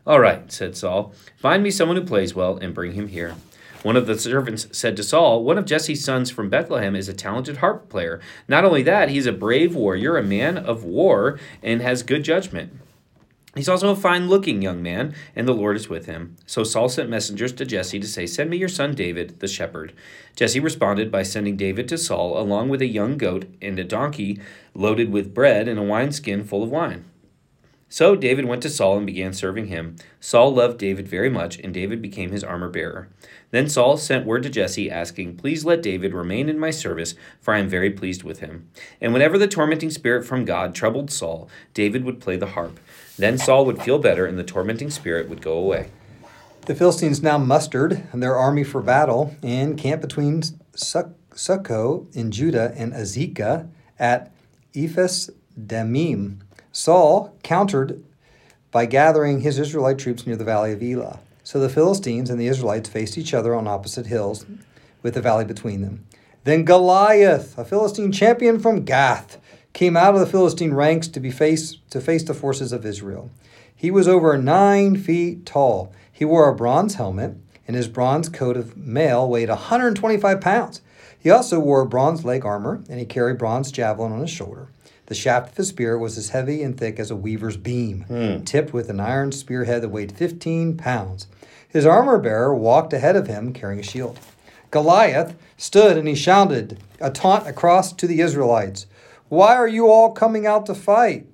All 0.05 0.19
right, 0.19 0.51
said 0.51 0.77
Saul, 0.77 1.13
find 1.35 1.63
me 1.63 1.71
someone 1.71 1.97
who 1.97 2.05
plays 2.05 2.35
well 2.35 2.57
and 2.57 2.75
bring 2.75 2.93
him 2.93 3.07
here. 3.07 3.35
One 3.81 3.95
of 3.95 4.07
the 4.07 4.19
servants 4.19 4.67
said 4.73 4.97
to 4.97 5.03
Saul, 5.03 5.43
One 5.43 5.57
of 5.57 5.65
Jesse's 5.65 6.03
sons 6.03 6.29
from 6.29 6.49
Bethlehem 6.49 6.97
is 6.97 7.07
a 7.07 7.13
talented 7.13 7.57
harp 7.57 7.87
player. 7.87 8.19
Not 8.45 8.65
only 8.65 8.83
that, 8.83 9.07
he's 9.07 9.25
a 9.25 9.31
brave 9.31 9.73
warrior, 9.73 10.17
a 10.17 10.23
man 10.23 10.57
of 10.57 10.83
war, 10.83 11.39
and 11.63 11.81
has 11.81 12.03
good 12.03 12.23
judgment. 12.23 12.73
He's 13.55 13.69
also 13.69 13.89
a 13.89 13.95
fine 13.95 14.27
looking 14.27 14.61
young 14.61 14.83
man, 14.83 15.15
and 15.33 15.47
the 15.47 15.53
Lord 15.53 15.77
is 15.77 15.87
with 15.87 16.07
him. 16.07 16.35
So 16.45 16.63
Saul 16.65 16.89
sent 16.89 17.09
messengers 17.09 17.53
to 17.53 17.65
Jesse 17.65 17.99
to 17.99 18.07
say, 18.07 18.25
Send 18.25 18.49
me 18.49 18.57
your 18.57 18.69
son 18.69 18.93
David, 18.95 19.39
the 19.39 19.47
shepherd. 19.47 19.93
Jesse 20.35 20.59
responded 20.59 21.09
by 21.09 21.23
sending 21.23 21.55
David 21.55 21.87
to 21.87 21.97
Saul, 21.97 22.37
along 22.37 22.67
with 22.67 22.81
a 22.81 22.85
young 22.85 23.17
goat 23.17 23.45
and 23.61 23.79
a 23.79 23.85
donkey 23.85 24.39
loaded 24.73 25.09
with 25.11 25.33
bread 25.33 25.69
and 25.69 25.79
a 25.79 25.83
wineskin 25.83 26.43
full 26.43 26.63
of 26.63 26.69
wine. 26.69 27.05
So 27.91 28.15
David 28.15 28.45
went 28.45 28.61
to 28.61 28.69
Saul 28.69 28.97
and 28.97 29.05
began 29.07 29.33
serving 29.33 29.65
him. 29.65 29.95
Saul 30.19 30.53
loved 30.53 30.77
David 30.77 31.07
very 31.07 31.29
much, 31.29 31.57
and 31.57 31.73
David 31.73 32.03
became 32.03 32.31
his 32.31 32.43
armor 32.43 32.69
bearer. 32.69 33.09
Then 33.49 33.67
Saul 33.67 33.97
sent 33.97 34.27
word 34.27 34.43
to 34.43 34.49
Jesse, 34.49 34.91
asking, 34.91 35.37
Please 35.37 35.65
let 35.65 35.81
David 35.81 36.13
remain 36.13 36.49
in 36.49 36.59
my 36.59 36.69
service, 36.69 37.15
for 37.41 37.51
I 37.51 37.57
am 37.57 37.67
very 37.67 37.89
pleased 37.89 38.21
with 38.21 38.41
him. 38.41 38.69
And 39.01 39.11
whenever 39.11 39.39
the 39.39 39.47
tormenting 39.47 39.89
spirit 39.89 40.23
from 40.23 40.45
God 40.45 40.75
troubled 40.75 41.09
Saul, 41.09 41.49
David 41.73 42.03
would 42.05 42.21
play 42.21 42.37
the 42.37 42.45
harp. 42.47 42.79
Then 43.17 43.39
Saul 43.39 43.65
would 43.65 43.81
feel 43.81 43.97
better, 43.97 44.27
and 44.27 44.37
the 44.37 44.43
tormenting 44.43 44.91
spirit 44.91 45.27
would 45.27 45.41
go 45.41 45.53
away. 45.53 45.89
The 46.67 46.75
Philistines 46.75 47.23
now 47.23 47.39
mustered 47.39 48.03
their 48.13 48.35
army 48.35 48.63
for 48.63 48.83
battle 48.83 49.35
and 49.41 49.75
camped 49.75 50.03
between 50.03 50.43
Socoh 50.75 52.15
in 52.15 52.29
Judah 52.29 52.71
and 52.75 52.93
Azekah 52.93 53.67
at 53.97 54.31
Ephes 54.75 55.31
Dammim. 55.57 56.43
Saul 56.79 57.35
countered 57.43 58.01
by 58.71 58.85
gathering 58.85 59.41
his 59.41 59.59
Israelite 59.59 59.99
troops 59.99 60.25
near 60.25 60.37
the 60.37 60.45
valley 60.45 60.71
of 60.71 60.81
Elah. 60.81 61.19
So 61.43 61.59
the 61.59 61.67
Philistines 61.67 62.29
and 62.29 62.39
the 62.39 62.47
Israelites 62.47 62.87
faced 62.87 63.17
each 63.17 63.33
other 63.33 63.53
on 63.53 63.67
opposite 63.67 64.05
hills, 64.05 64.45
with 65.03 65.15
the 65.15 65.21
valley 65.21 65.43
between 65.43 65.81
them. 65.81 66.05
Then 66.45 66.63
Goliath, 66.63 67.57
a 67.57 67.65
Philistine 67.65 68.13
champion 68.13 68.59
from 68.59 68.85
Gath, 68.85 69.39
came 69.73 69.97
out 69.97 70.13
of 70.13 70.21
the 70.21 70.25
Philistine 70.25 70.73
ranks 70.73 71.09
to 71.09 71.19
be 71.19 71.31
face 71.31 71.75
to 71.89 71.99
face 71.99 72.23
the 72.23 72.33
forces 72.33 72.71
of 72.71 72.85
Israel. 72.85 73.29
He 73.75 73.91
was 73.91 74.07
over 74.07 74.37
nine 74.37 74.95
feet 74.95 75.45
tall. 75.45 75.91
He 76.09 76.23
wore 76.23 76.47
a 76.47 76.55
bronze 76.55 76.95
helmet, 76.95 77.35
and 77.67 77.75
his 77.75 77.89
bronze 77.89 78.29
coat 78.29 78.55
of 78.55 78.77
mail 78.77 79.27
weighed 79.27 79.49
125 79.49 80.39
pounds. 80.39 80.81
He 81.19 81.29
also 81.29 81.59
wore 81.59 81.83
bronze 81.83 82.23
leg 82.23 82.45
armor, 82.45 82.81
and 82.89 82.99
he 82.99 83.05
carried 83.05 83.37
bronze 83.37 83.69
javelin 83.69 84.13
on 84.13 84.21
his 84.21 84.29
shoulder. 84.29 84.69
The 85.09 85.15
shaft 85.15 85.49
of 85.49 85.57
his 85.57 85.69
spear 85.69 85.97
was 85.97 86.19
as 86.19 86.29
heavy 86.29 86.61
and 86.61 86.77
thick 86.77 86.99
as 86.99 87.09
a 87.09 87.15
weaver's 87.15 87.57
beam, 87.57 88.05
mm. 88.07 88.45
tipped 88.45 88.73
with 88.73 88.91
an 88.91 88.99
iron 88.99 89.31
spearhead 89.31 89.81
that 89.81 89.89
weighed 89.89 90.11
15 90.11 90.77
pounds. 90.77 91.25
His 91.67 91.83
armor 91.83 92.19
bearer 92.19 92.53
walked 92.53 92.93
ahead 92.93 93.15
of 93.15 93.25
him 93.25 93.51
carrying 93.51 93.79
a 93.79 93.83
shield. 93.83 94.19
Goliath 94.69 95.35
stood 95.57 95.97
and 95.97 96.07
he 96.07 96.13
shouted 96.13 96.77
a 97.01 97.09
taunt 97.09 97.47
across 97.47 97.91
to 97.93 98.05
the 98.05 98.21
Israelites 98.21 98.85
Why 99.29 99.55
are 99.55 99.67
you 99.67 99.89
all 99.89 100.11
coming 100.11 100.45
out 100.45 100.67
to 100.67 100.75
fight? 100.75 101.25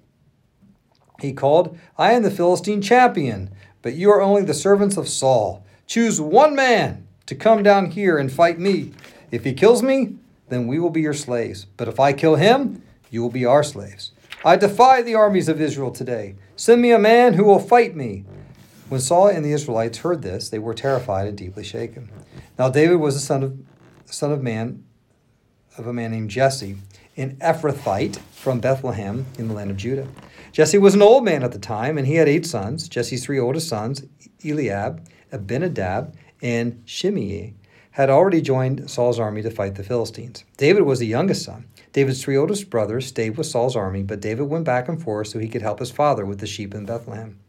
He 1.20 1.34
called, 1.34 1.78
I 1.98 2.14
am 2.14 2.24
the 2.24 2.32
Philistine 2.32 2.82
champion, 2.82 3.50
but 3.82 3.96
you 3.96 4.10
are 4.10 4.22
only 4.22 4.44
the 4.44 4.54
servants 4.54 4.96
of 4.96 5.10
Saul. 5.10 5.66
Choose 5.86 6.22
one 6.22 6.56
man 6.56 7.06
to 7.26 7.36
come 7.36 7.62
down 7.62 7.92
here 7.92 8.18
and 8.18 8.32
fight 8.32 8.58
me. 8.58 8.94
If 9.32 9.44
he 9.44 9.52
kills 9.52 9.84
me, 9.84 10.16
then 10.48 10.66
we 10.66 10.80
will 10.80 10.90
be 10.90 11.02
your 11.02 11.14
slaves. 11.14 11.66
But 11.76 11.90
if 11.90 12.00
I 12.00 12.14
kill 12.14 12.36
him, 12.36 12.82
you 13.16 13.22
will 13.22 13.32
be 13.32 13.46
our 13.46 13.64
slaves. 13.64 14.12
I 14.44 14.58
defy 14.58 15.02
the 15.02 15.16
armies 15.16 15.50
of 15.50 15.60
Israel 15.60 15.90
today. 15.90 16.36
Send 16.56 16.82
me 16.82 16.92
a 16.92 17.00
man 17.00 17.34
who 17.34 17.46
will 17.46 17.60
fight 17.60 17.96
me. 17.96 18.26
When 18.90 19.02
Saul 19.02 19.30
and 19.30 19.44
the 19.44 19.54
Israelites 19.54 20.00
heard 20.00 20.22
this, 20.22 20.50
they 20.50 20.60
were 20.60 20.76
terrified 20.76 21.28
and 21.28 21.36
deeply 21.36 21.64
shaken. 21.64 22.12
Now 22.60 22.70
David 22.70 22.98
was 22.98 23.16
the 23.16 23.22
son 23.22 23.42
of 23.42 23.58
son 24.06 24.32
of 24.32 24.44
man 24.44 24.84
of 25.78 25.88
a 25.88 25.94
man 25.94 26.12
named 26.12 26.30
Jesse, 26.30 26.78
an 27.18 27.38
Ephrathite 27.38 28.18
from 28.32 28.60
Bethlehem 28.60 29.26
in 29.40 29.48
the 29.48 29.54
land 29.54 29.72
of 29.72 29.78
Judah. 29.78 30.08
Jesse 30.52 30.78
was 30.78 30.94
an 30.94 31.02
old 31.02 31.26
man 31.26 31.44
at 31.44 31.52
the 31.52 31.60
time, 31.60 31.98
and 31.98 32.06
he 32.06 32.16
had 32.16 32.30
eight 32.30 32.46
sons. 32.46 32.88
Jesse's 32.88 33.26
three 33.26 33.40
oldest 33.40 33.68
sons, 33.68 34.04
Eliab, 34.46 35.06
Abinadab, 35.32 36.16
and 36.42 36.82
Shimei, 36.86 37.56
had 37.92 38.10
already 38.10 38.42
joined 38.42 38.90
Saul's 38.90 39.20
army 39.20 39.42
to 39.42 39.50
fight 39.50 39.76
the 39.76 39.84
Philistines. 39.84 40.44
David 40.58 40.84
was 40.84 41.00
the 41.00 41.08
youngest 41.08 41.44
son. 41.44 41.66
David's 41.96 42.22
three 42.22 42.36
oldest 42.36 42.70
brothers 42.70 43.08
stayed 43.08 43.38
with 43.38 43.48
Saul's 43.48 43.78
army, 43.78 44.04
but 44.04 44.20
David 44.20 44.50
went 44.50 44.66
back 44.66 44.90
and 44.90 45.02
forth 45.02 45.30
so 45.30 45.40
he 45.40 45.48
could 45.48 45.62
help 45.62 45.80
his 45.80 45.92
father 45.92 46.26
with 46.26 46.40
the 46.40 46.46
sheep 46.46 46.76
in 46.76 46.86
Bethlehem. 46.86 47.40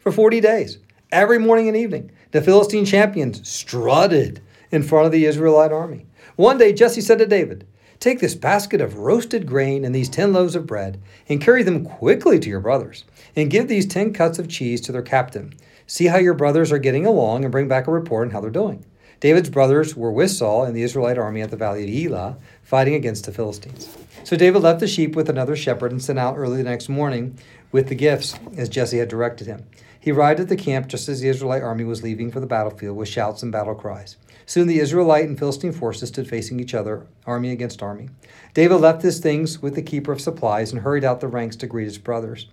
For 0.00 0.10
40 0.10 0.40
days, 0.40 0.78
every 1.12 1.38
morning 1.38 1.68
and 1.68 1.76
evening, 1.76 2.10
the 2.32 2.42
Philistine 2.42 2.84
champions 2.84 3.48
strutted 3.48 4.42
in 4.72 4.82
front 4.82 5.06
of 5.06 5.12
the 5.12 5.26
Israelite 5.26 5.70
army. 5.70 6.06
One 6.34 6.58
day, 6.58 6.72
Jesse 6.72 7.00
said 7.00 7.20
to 7.20 7.26
David, 7.26 7.68
Take 8.00 8.18
this 8.18 8.34
basket 8.34 8.80
of 8.80 8.98
roasted 8.98 9.46
grain 9.46 9.84
and 9.84 9.94
these 9.94 10.08
ten 10.08 10.32
loaves 10.32 10.56
of 10.56 10.66
bread, 10.66 11.00
and 11.28 11.40
carry 11.40 11.62
them 11.62 11.84
quickly 11.84 12.40
to 12.40 12.48
your 12.48 12.58
brothers, 12.58 13.04
and 13.36 13.48
give 13.48 13.68
these 13.68 13.86
ten 13.86 14.12
cuts 14.12 14.40
of 14.40 14.48
cheese 14.48 14.80
to 14.80 14.90
their 14.90 15.02
captain. 15.02 15.54
See 15.86 16.06
how 16.06 16.18
your 16.18 16.34
brothers 16.34 16.72
are 16.72 16.78
getting 16.78 17.06
along, 17.06 17.44
and 17.44 17.52
bring 17.52 17.68
back 17.68 17.86
a 17.86 17.92
report 17.92 18.26
on 18.26 18.32
how 18.32 18.40
they're 18.40 18.50
doing. 18.50 18.84
David's 19.20 19.48
brothers 19.48 19.96
were 19.96 20.12
with 20.12 20.30
Saul 20.30 20.64
and 20.64 20.76
the 20.76 20.82
Israelite 20.82 21.16
army 21.16 21.40
at 21.40 21.50
the 21.50 21.56
valley 21.56 21.84
of 21.84 22.12
Elah, 22.12 22.36
fighting 22.62 22.94
against 22.94 23.24
the 23.24 23.32
Philistines. 23.32 23.88
So 24.24 24.36
David 24.36 24.62
left 24.62 24.80
the 24.80 24.86
sheep 24.86 25.16
with 25.16 25.30
another 25.30 25.56
shepherd 25.56 25.90
and 25.90 26.02
sent 26.02 26.18
out 26.18 26.36
early 26.36 26.58
the 26.58 26.68
next 26.68 26.88
morning 26.88 27.38
with 27.72 27.88
the 27.88 27.94
gifts, 27.94 28.38
as 28.56 28.68
Jesse 28.68 28.98
had 28.98 29.08
directed 29.08 29.46
him. 29.46 29.64
He 29.98 30.12
arrived 30.12 30.40
at 30.40 30.48
the 30.48 30.56
camp 30.56 30.88
just 30.88 31.08
as 31.08 31.20
the 31.20 31.28
Israelite 31.28 31.62
army 31.62 31.84
was 31.84 32.02
leaving 32.02 32.30
for 32.30 32.40
the 32.40 32.46
battlefield 32.46 32.96
with 32.96 33.08
shouts 33.08 33.42
and 33.42 33.50
battle 33.50 33.74
cries. 33.74 34.16
Soon 34.44 34.68
the 34.68 34.78
Israelite 34.78 35.24
and 35.24 35.38
Philistine 35.38 35.72
forces 35.72 36.10
stood 36.10 36.28
facing 36.28 36.60
each 36.60 36.74
other, 36.74 37.06
army 37.26 37.50
against 37.50 37.82
army. 37.82 38.10
David 38.54 38.76
left 38.76 39.02
his 39.02 39.18
things 39.18 39.60
with 39.60 39.74
the 39.74 39.82
keeper 39.82 40.12
of 40.12 40.20
supplies 40.20 40.72
and 40.72 40.82
hurried 40.82 41.04
out 41.04 41.20
the 41.20 41.26
ranks 41.26 41.56
to 41.56 41.66
greet 41.66 41.86
his 41.86 41.98
brothers. 41.98 42.46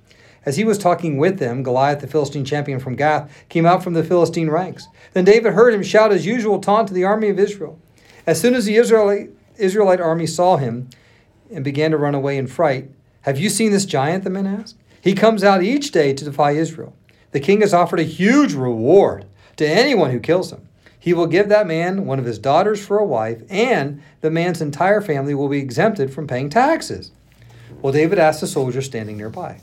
As 0.45 0.57
he 0.57 0.63
was 0.63 0.77
talking 0.77 1.17
with 1.17 1.39
them, 1.39 1.63
Goliath, 1.63 1.99
the 1.99 2.07
Philistine 2.07 2.43
champion 2.43 2.79
from 2.79 2.95
Gath, 2.95 3.31
came 3.49 3.65
out 3.65 3.83
from 3.83 3.93
the 3.93 4.03
Philistine 4.03 4.49
ranks. 4.49 4.87
Then 5.13 5.25
David 5.25 5.53
heard 5.53 5.73
him 5.73 5.83
shout 5.83 6.11
his 6.11 6.25
usual 6.25 6.59
taunt 6.59 6.89
to 6.89 6.93
the 6.93 7.05
army 7.05 7.29
of 7.29 7.39
Israel. 7.39 7.79
As 8.27 8.39
soon 8.41 8.53
as 8.53 8.65
the 8.65 8.75
Israelite, 8.75 10.01
army 10.01 10.27
saw 10.27 10.57
him 10.57 10.89
and 11.53 11.63
began 11.63 11.91
to 11.91 11.97
run 11.97 12.15
away 12.15 12.37
in 12.37 12.47
fright, 12.47 12.89
Have 13.21 13.39
you 13.39 13.49
seen 13.49 13.71
this 13.71 13.85
giant? 13.85 14.23
the 14.23 14.29
men 14.29 14.47
asked. 14.47 14.75
He 15.01 15.13
comes 15.13 15.43
out 15.43 15.63
each 15.63 15.91
day 15.91 16.13
to 16.13 16.25
defy 16.25 16.51
Israel. 16.51 16.93
The 17.31 17.39
king 17.39 17.61
has 17.61 17.73
offered 17.73 17.99
a 17.99 18.03
huge 18.03 18.53
reward 18.53 19.25
to 19.57 19.67
anyone 19.67 20.11
who 20.11 20.19
kills 20.19 20.51
him. 20.51 20.67
He 20.97 21.13
will 21.13 21.27
give 21.27 21.49
that 21.49 21.67
man 21.67 22.05
one 22.05 22.19
of 22.19 22.25
his 22.25 22.39
daughters 22.39 22.85
for 22.85 22.97
a 22.97 23.05
wife, 23.05 23.41
and 23.49 24.01
the 24.21 24.31
man's 24.31 24.61
entire 24.61 25.01
family 25.01 25.33
will 25.33 25.49
be 25.49 25.59
exempted 25.59 26.13
from 26.13 26.27
paying 26.27 26.49
taxes. 26.49 27.11
Well, 27.81 27.91
David 27.91 28.19
asked 28.19 28.39
the 28.39 28.47
soldier 28.47 28.81
standing 28.81 29.17
nearby, 29.17 29.59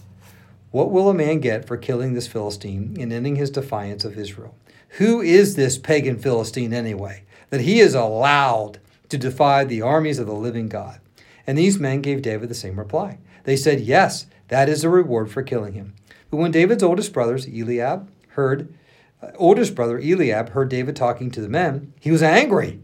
What 0.70 0.92
will 0.92 1.08
a 1.08 1.14
man 1.14 1.40
get 1.40 1.66
for 1.66 1.76
killing 1.76 2.14
this 2.14 2.28
Philistine 2.28 2.96
and 3.00 3.12
ending 3.12 3.36
his 3.36 3.50
defiance 3.50 4.04
of 4.04 4.16
Israel? 4.16 4.54
Who 4.98 5.20
is 5.20 5.56
this 5.56 5.78
pagan 5.78 6.18
Philistine 6.18 6.72
anyway, 6.72 7.24
that 7.50 7.62
he 7.62 7.80
is 7.80 7.94
allowed 7.94 8.78
to 9.08 9.18
defy 9.18 9.64
the 9.64 9.82
armies 9.82 10.20
of 10.20 10.26
the 10.26 10.32
living 10.32 10.68
God? 10.68 11.00
And 11.44 11.58
these 11.58 11.80
men 11.80 12.02
gave 12.02 12.22
David 12.22 12.48
the 12.48 12.54
same 12.54 12.78
reply. 12.78 13.18
They 13.44 13.56
said, 13.56 13.80
Yes, 13.80 14.26
that 14.48 14.68
is 14.68 14.82
the 14.82 14.88
reward 14.88 15.30
for 15.30 15.42
killing 15.42 15.72
him. 15.72 15.94
But 16.30 16.36
when 16.36 16.52
David's 16.52 16.84
oldest 16.84 17.12
brothers, 17.12 17.46
Eliab, 17.46 18.08
heard, 18.28 18.72
uh, 19.20 19.30
oldest 19.36 19.74
brother 19.74 19.98
Eliab 19.98 20.50
heard 20.50 20.68
David 20.68 20.94
talking 20.94 21.32
to 21.32 21.40
the 21.40 21.48
men, 21.48 21.92
he 21.98 22.12
was 22.12 22.22
angry. 22.22 22.80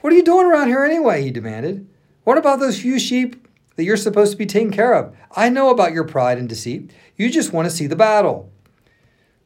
What 0.00 0.12
are 0.12 0.16
you 0.16 0.24
doing 0.24 0.46
around 0.46 0.68
here 0.68 0.84
anyway? 0.84 1.22
he 1.22 1.30
demanded. 1.30 1.86
What 2.24 2.38
about 2.38 2.58
those 2.58 2.80
few 2.80 2.98
sheep 2.98 3.46
that 3.76 3.84
you're 3.84 3.96
supposed 3.96 4.32
to 4.32 4.38
be 4.38 4.46
taking 4.46 4.70
care 4.70 4.94
of? 4.94 5.14
I 5.32 5.48
know 5.48 5.70
about 5.70 5.92
your 5.92 6.04
pride 6.04 6.38
and 6.38 6.48
deceit. 6.48 6.90
You 7.16 7.30
just 7.30 7.52
want 7.52 7.68
to 7.68 7.74
see 7.74 7.86
the 7.86 7.96
battle. 7.96 8.50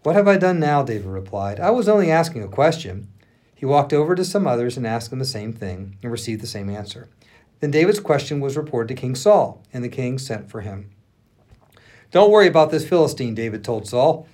What 0.03 0.15
have 0.15 0.29
I 0.29 0.37
done 0.37 0.61
now? 0.61 0.83
David 0.83 1.07
replied. 1.07 1.59
I 1.59 1.71
was 1.71 1.89
only 1.89 2.11
asking 2.11 2.43
a 2.43 2.49
question. 2.49 3.09
He 3.55 3.67
walked 3.67 3.93
over 3.93 4.15
to 4.15 4.25
some 4.25 4.47
others 4.47 4.77
and 4.77 4.87
asked 4.87 5.11
them 5.11 5.19
the 5.19 5.25
same 5.25 5.53
thing 5.53 5.97
and 6.03 6.13
received 6.13 6.43
the 6.43 6.47
same 6.47 6.71
answer. 6.71 7.09
Then 7.61 7.71
David's 7.71 8.01
question 8.01 8.41
was 8.41 8.57
reported 8.57 8.89
to 8.95 9.01
King 9.01 9.15
Saul, 9.15 9.63
and 9.73 9.83
the 9.83 9.89
king 9.89 10.19
sent 10.19 10.51
for 10.51 10.61
him. 10.61 10.91
Don't 12.11 12.31
worry 12.31 12.47
about 12.47 12.71
this 12.71 12.89
Philistine, 12.89 13.35
David 13.35 13.65
told 13.65 13.89
Saul. 13.89 14.29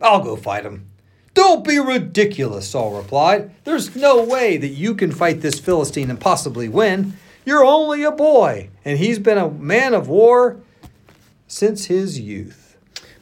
I'll 0.00 0.22
go 0.22 0.36
fight 0.36 0.64
him. 0.64 0.90
Don't 1.34 1.66
be 1.66 1.78
ridiculous, 1.78 2.68
Saul 2.68 2.96
replied. 2.96 3.50
There's 3.64 3.96
no 3.96 4.22
way 4.22 4.56
that 4.56 4.68
you 4.68 4.94
can 4.94 5.10
fight 5.10 5.40
this 5.40 5.58
Philistine 5.58 6.08
and 6.10 6.20
possibly 6.20 6.68
win. 6.68 7.14
You're 7.46 7.64
only 7.64 8.02
a 8.02 8.10
boy, 8.10 8.70
and 8.84 8.98
he's 8.98 9.20
been 9.20 9.38
a 9.38 9.48
man 9.48 9.94
of 9.94 10.08
war 10.08 10.60
since 11.46 11.84
his 11.84 12.18
youth. 12.18 12.65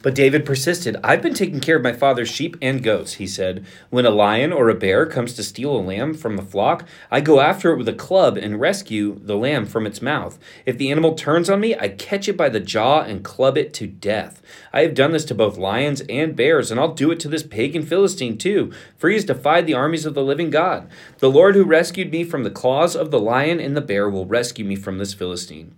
But 0.05 0.13
David 0.13 0.45
persisted. 0.45 0.97
I've 1.03 1.23
been 1.23 1.33
taking 1.33 1.59
care 1.59 1.77
of 1.77 1.81
my 1.81 1.91
father's 1.91 2.29
sheep 2.29 2.57
and 2.61 2.83
goats, 2.83 3.13
he 3.13 3.25
said. 3.25 3.65
When 3.89 4.05
a 4.05 4.11
lion 4.11 4.53
or 4.53 4.69
a 4.69 4.75
bear 4.75 5.07
comes 5.07 5.33
to 5.33 5.41
steal 5.41 5.75
a 5.75 5.81
lamb 5.81 6.13
from 6.13 6.35
the 6.35 6.43
flock, 6.43 6.87
I 7.09 7.21
go 7.21 7.39
after 7.39 7.71
it 7.71 7.77
with 7.77 7.89
a 7.89 7.93
club 7.93 8.37
and 8.37 8.61
rescue 8.61 9.17
the 9.19 9.35
lamb 9.35 9.65
from 9.65 9.87
its 9.87 10.03
mouth. 10.03 10.37
If 10.63 10.77
the 10.77 10.91
animal 10.91 11.15
turns 11.15 11.49
on 11.49 11.59
me, 11.59 11.75
I 11.75 11.87
catch 11.89 12.29
it 12.29 12.37
by 12.37 12.49
the 12.49 12.59
jaw 12.59 13.01
and 13.01 13.23
club 13.23 13.57
it 13.57 13.73
to 13.73 13.87
death. 13.87 14.43
I 14.71 14.81
have 14.81 14.93
done 14.93 15.11
this 15.11 15.25
to 15.25 15.33
both 15.33 15.57
lions 15.57 16.03
and 16.07 16.35
bears, 16.35 16.69
and 16.69 16.79
I'll 16.79 16.93
do 16.93 17.09
it 17.09 17.19
to 17.21 17.27
this 17.27 17.41
pagan 17.41 17.81
Philistine 17.81 18.37
too, 18.37 18.71
for 18.97 19.09
he 19.09 19.15
has 19.15 19.25
defied 19.25 19.65
the 19.65 19.73
armies 19.73 20.05
of 20.05 20.13
the 20.13 20.23
living 20.23 20.51
God. 20.51 20.87
The 21.17 21.31
Lord 21.31 21.55
who 21.55 21.63
rescued 21.63 22.11
me 22.11 22.23
from 22.23 22.43
the 22.43 22.51
claws 22.51 22.95
of 22.95 23.09
the 23.09 23.19
lion 23.19 23.59
and 23.59 23.75
the 23.75 23.81
bear 23.81 24.07
will 24.07 24.27
rescue 24.27 24.65
me 24.65 24.75
from 24.75 24.99
this 24.99 25.15
Philistine. 25.15 25.73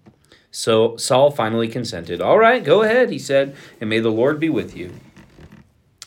So 0.51 0.97
Saul 0.97 1.31
finally 1.31 1.67
consented. 1.67 2.21
All 2.21 2.39
right, 2.39 2.63
go 2.63 2.81
ahead, 2.81 3.09
he 3.09 3.19
said, 3.19 3.55
and 3.79 3.89
may 3.89 3.99
the 3.99 4.09
Lord 4.09 4.39
be 4.39 4.49
with 4.49 4.75
you. 4.75 4.93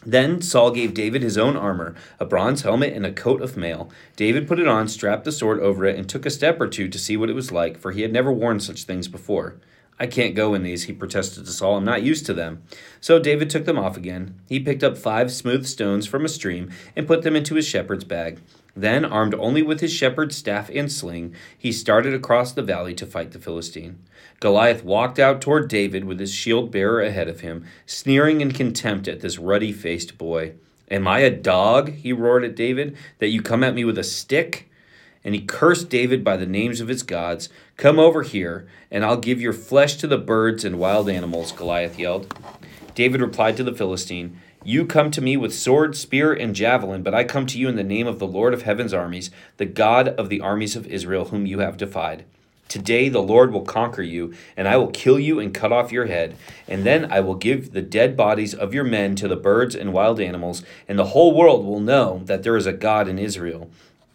Then 0.04 0.40
Saul 0.40 0.70
gave 0.70 0.94
David 0.94 1.23
his 1.23 1.37
own 1.37 1.56
armor, 1.56 1.94
a 2.18 2.25
bronze 2.25 2.62
helmet, 2.62 2.94
and 2.94 3.04
a 3.04 3.12
coat 3.12 3.42
of 3.42 3.56
mail. 3.56 3.90
David 4.16 4.49
put 4.49 4.59
it 4.59 4.66
on, 4.66 4.88
strapped 4.88 5.25
the 5.25 5.32
sword 5.32 5.61
over 5.61 5.85
it, 5.85 5.97
and 5.97 6.09
took 6.09 6.25
a 6.25 6.30
step 6.30 6.59
or 6.59 6.68
two 6.68 6.88
to 6.88 6.99
see 6.99 7.18
what 7.18 7.28
it 7.28 7.35
was 7.35 7.52
like, 7.52 7.78
for 7.78 7.92
he 7.92 8.00
had 8.00 8.12
never 8.12 8.32
worn 8.32 8.61
such 8.61 8.85
things 8.85 9.09
before. 9.09 9.56
I 10.00 10.07
can't 10.07 10.35
go 10.35 10.54
in 10.54 10.62
these, 10.62 10.85
he 10.85 10.95
protested 10.95 11.45
to 11.45 11.52
Saul. 11.52 11.76
I'm 11.76 11.85
not 11.85 12.02
used 12.02 12.25
to 12.25 12.33
them. 12.33 12.62
So 13.02 13.19
David 13.19 13.50
took 13.50 13.66
them 13.66 13.78
off 13.78 13.99
again. 13.99 14.40
He 14.49 14.59
picked 14.59 14.83
up 14.83 14.97
five 14.97 15.30
smooth 15.30 15.66
stones 15.66 16.07
from 16.07 16.25
a 16.25 16.28
stream 16.28 16.71
and 16.97 17.07
put 17.07 17.21
them 17.21 17.37
into 17.37 17.54
his 17.54 17.66
shepherd's 17.66 18.04
bag. 18.04 18.40
Then, 18.75 19.04
armed 19.04 19.35
only 19.35 19.61
with 19.61 19.80
his 19.80 19.92
shepherd's 19.92 20.37
staff 20.37 20.71
and 20.73 20.90
sling, 20.90 21.35
he 21.59 21.71
started 21.71 22.14
across 22.14 22.52
the 22.52 22.62
valley 22.62 22.95
to 22.95 23.04
fight 23.04 23.33
the 23.33 23.38
Philistine. 23.38 23.99
Goliath 24.38 24.83
walked 24.83 25.19
out 25.19 25.42
toward 25.42 25.69
David 25.69 26.04
with 26.04 26.19
his 26.19 26.33
shield 26.33 26.71
bearer 26.71 27.02
ahead 27.02 27.28
of 27.28 27.40
him, 27.40 27.66
sneering 27.85 28.40
in 28.40 28.52
contempt 28.52 29.07
at 29.07 29.21
this 29.21 29.38
ruddy 29.38 29.71
faced 29.71 30.16
boy. 30.16 30.54
Am 30.90 31.07
I 31.07 31.19
a 31.19 31.30
dog? 31.30 31.92
he 31.92 32.14
roared 32.14 32.45
at 32.45 32.57
David, 32.57 32.97
that 33.19 33.28
you 33.28 33.42
come 33.42 33.62
at 33.62 33.75
me 33.75 33.85
with 33.85 33.99
a 33.99 34.04
stick? 34.04 34.70
And 35.25 35.35
he 35.35 35.41
cursed 35.43 35.91
David 35.91 36.25
by 36.25 36.37
the 36.37 36.47
names 36.47 36.81
of 36.81 36.89
his 36.89 37.03
gods. 37.03 37.49
Come 37.77 37.99
over 37.99 38.23
here, 38.23 38.67
and 38.91 39.05
I'll 39.05 39.19
give 39.19 39.41
your 39.41 39.53
flesh 39.53 39.97
to 39.97 40.07
the 40.07 40.19
birds 40.19 40.65
and 40.65 40.79
wild 40.79 41.11
animals, 41.11 41.53
Goliath 41.53 41.99
yelled. 41.99 42.35
David 42.95 43.21
replied 43.21 43.57
to 43.59 43.65
the 43.65 43.75
Philistine, 43.75 44.39
You 44.65 44.87
come 44.87 45.11
to 45.11 45.21
me 45.21 45.37
with 45.37 45.55
sword, 45.55 45.97
spear, 45.97 46.33
and 46.33 46.55
javelin, 46.55 47.03
but 47.03 47.15
I 47.15 47.25
come 47.25 47.47
to 47.47 47.59
you 47.59 47.69
in 47.69 47.77
the 47.77 47.85
name 47.85 48.07
of 48.07 48.19
the 48.19 48.27
Lord 48.27 48.55
of 48.55 48.62
heaven's 48.62 48.95
armies, 48.95 49.31
the 49.59 49.67
God 49.67 50.09
of 50.09 50.29
the 50.29 50.41
armies 50.41 50.77
of 50.77 50.87
Israel, 50.87 51.27
whom 51.27 51.47
you 51.47 51.59
have 51.59 51.77
defied. 51.77 52.25
Today 52.71 53.09
the 53.09 53.21
Lord 53.21 53.53
will 53.53 53.65
conquer 53.65 54.03
you, 54.03 54.33
and 54.57 54.69
I 54.69 54.77
will 54.77 54.93
kill 54.93 55.19
you 55.19 55.41
and 55.41 55.53
cut 55.53 55.73
off 55.73 55.91
your 55.91 56.07
head. 56.07 56.37
And 56.69 56.87
then 56.87 57.11
I 57.11 57.19
will 57.19 57.35
give 57.35 57.73
the 57.73 57.83
dead 57.83 58.17
bodies 58.17 58.55
of 58.55 58.73
your 58.73 58.85
men 58.85 59.17
to 59.17 59.27
the 59.27 59.35
birds 59.35 59.75
and 59.75 59.93
wild 59.93 60.21
animals, 60.21 60.62
and 60.87 60.97
the 60.97 61.07
whole 61.07 61.35
world 61.35 61.67
will 61.67 61.81
know 61.81 62.23
that 62.27 62.45
there 62.45 62.57
is 62.57 62.67
a 62.67 62.73
God 62.73 63.09
in 63.09 63.19
Israel. 63.19 63.69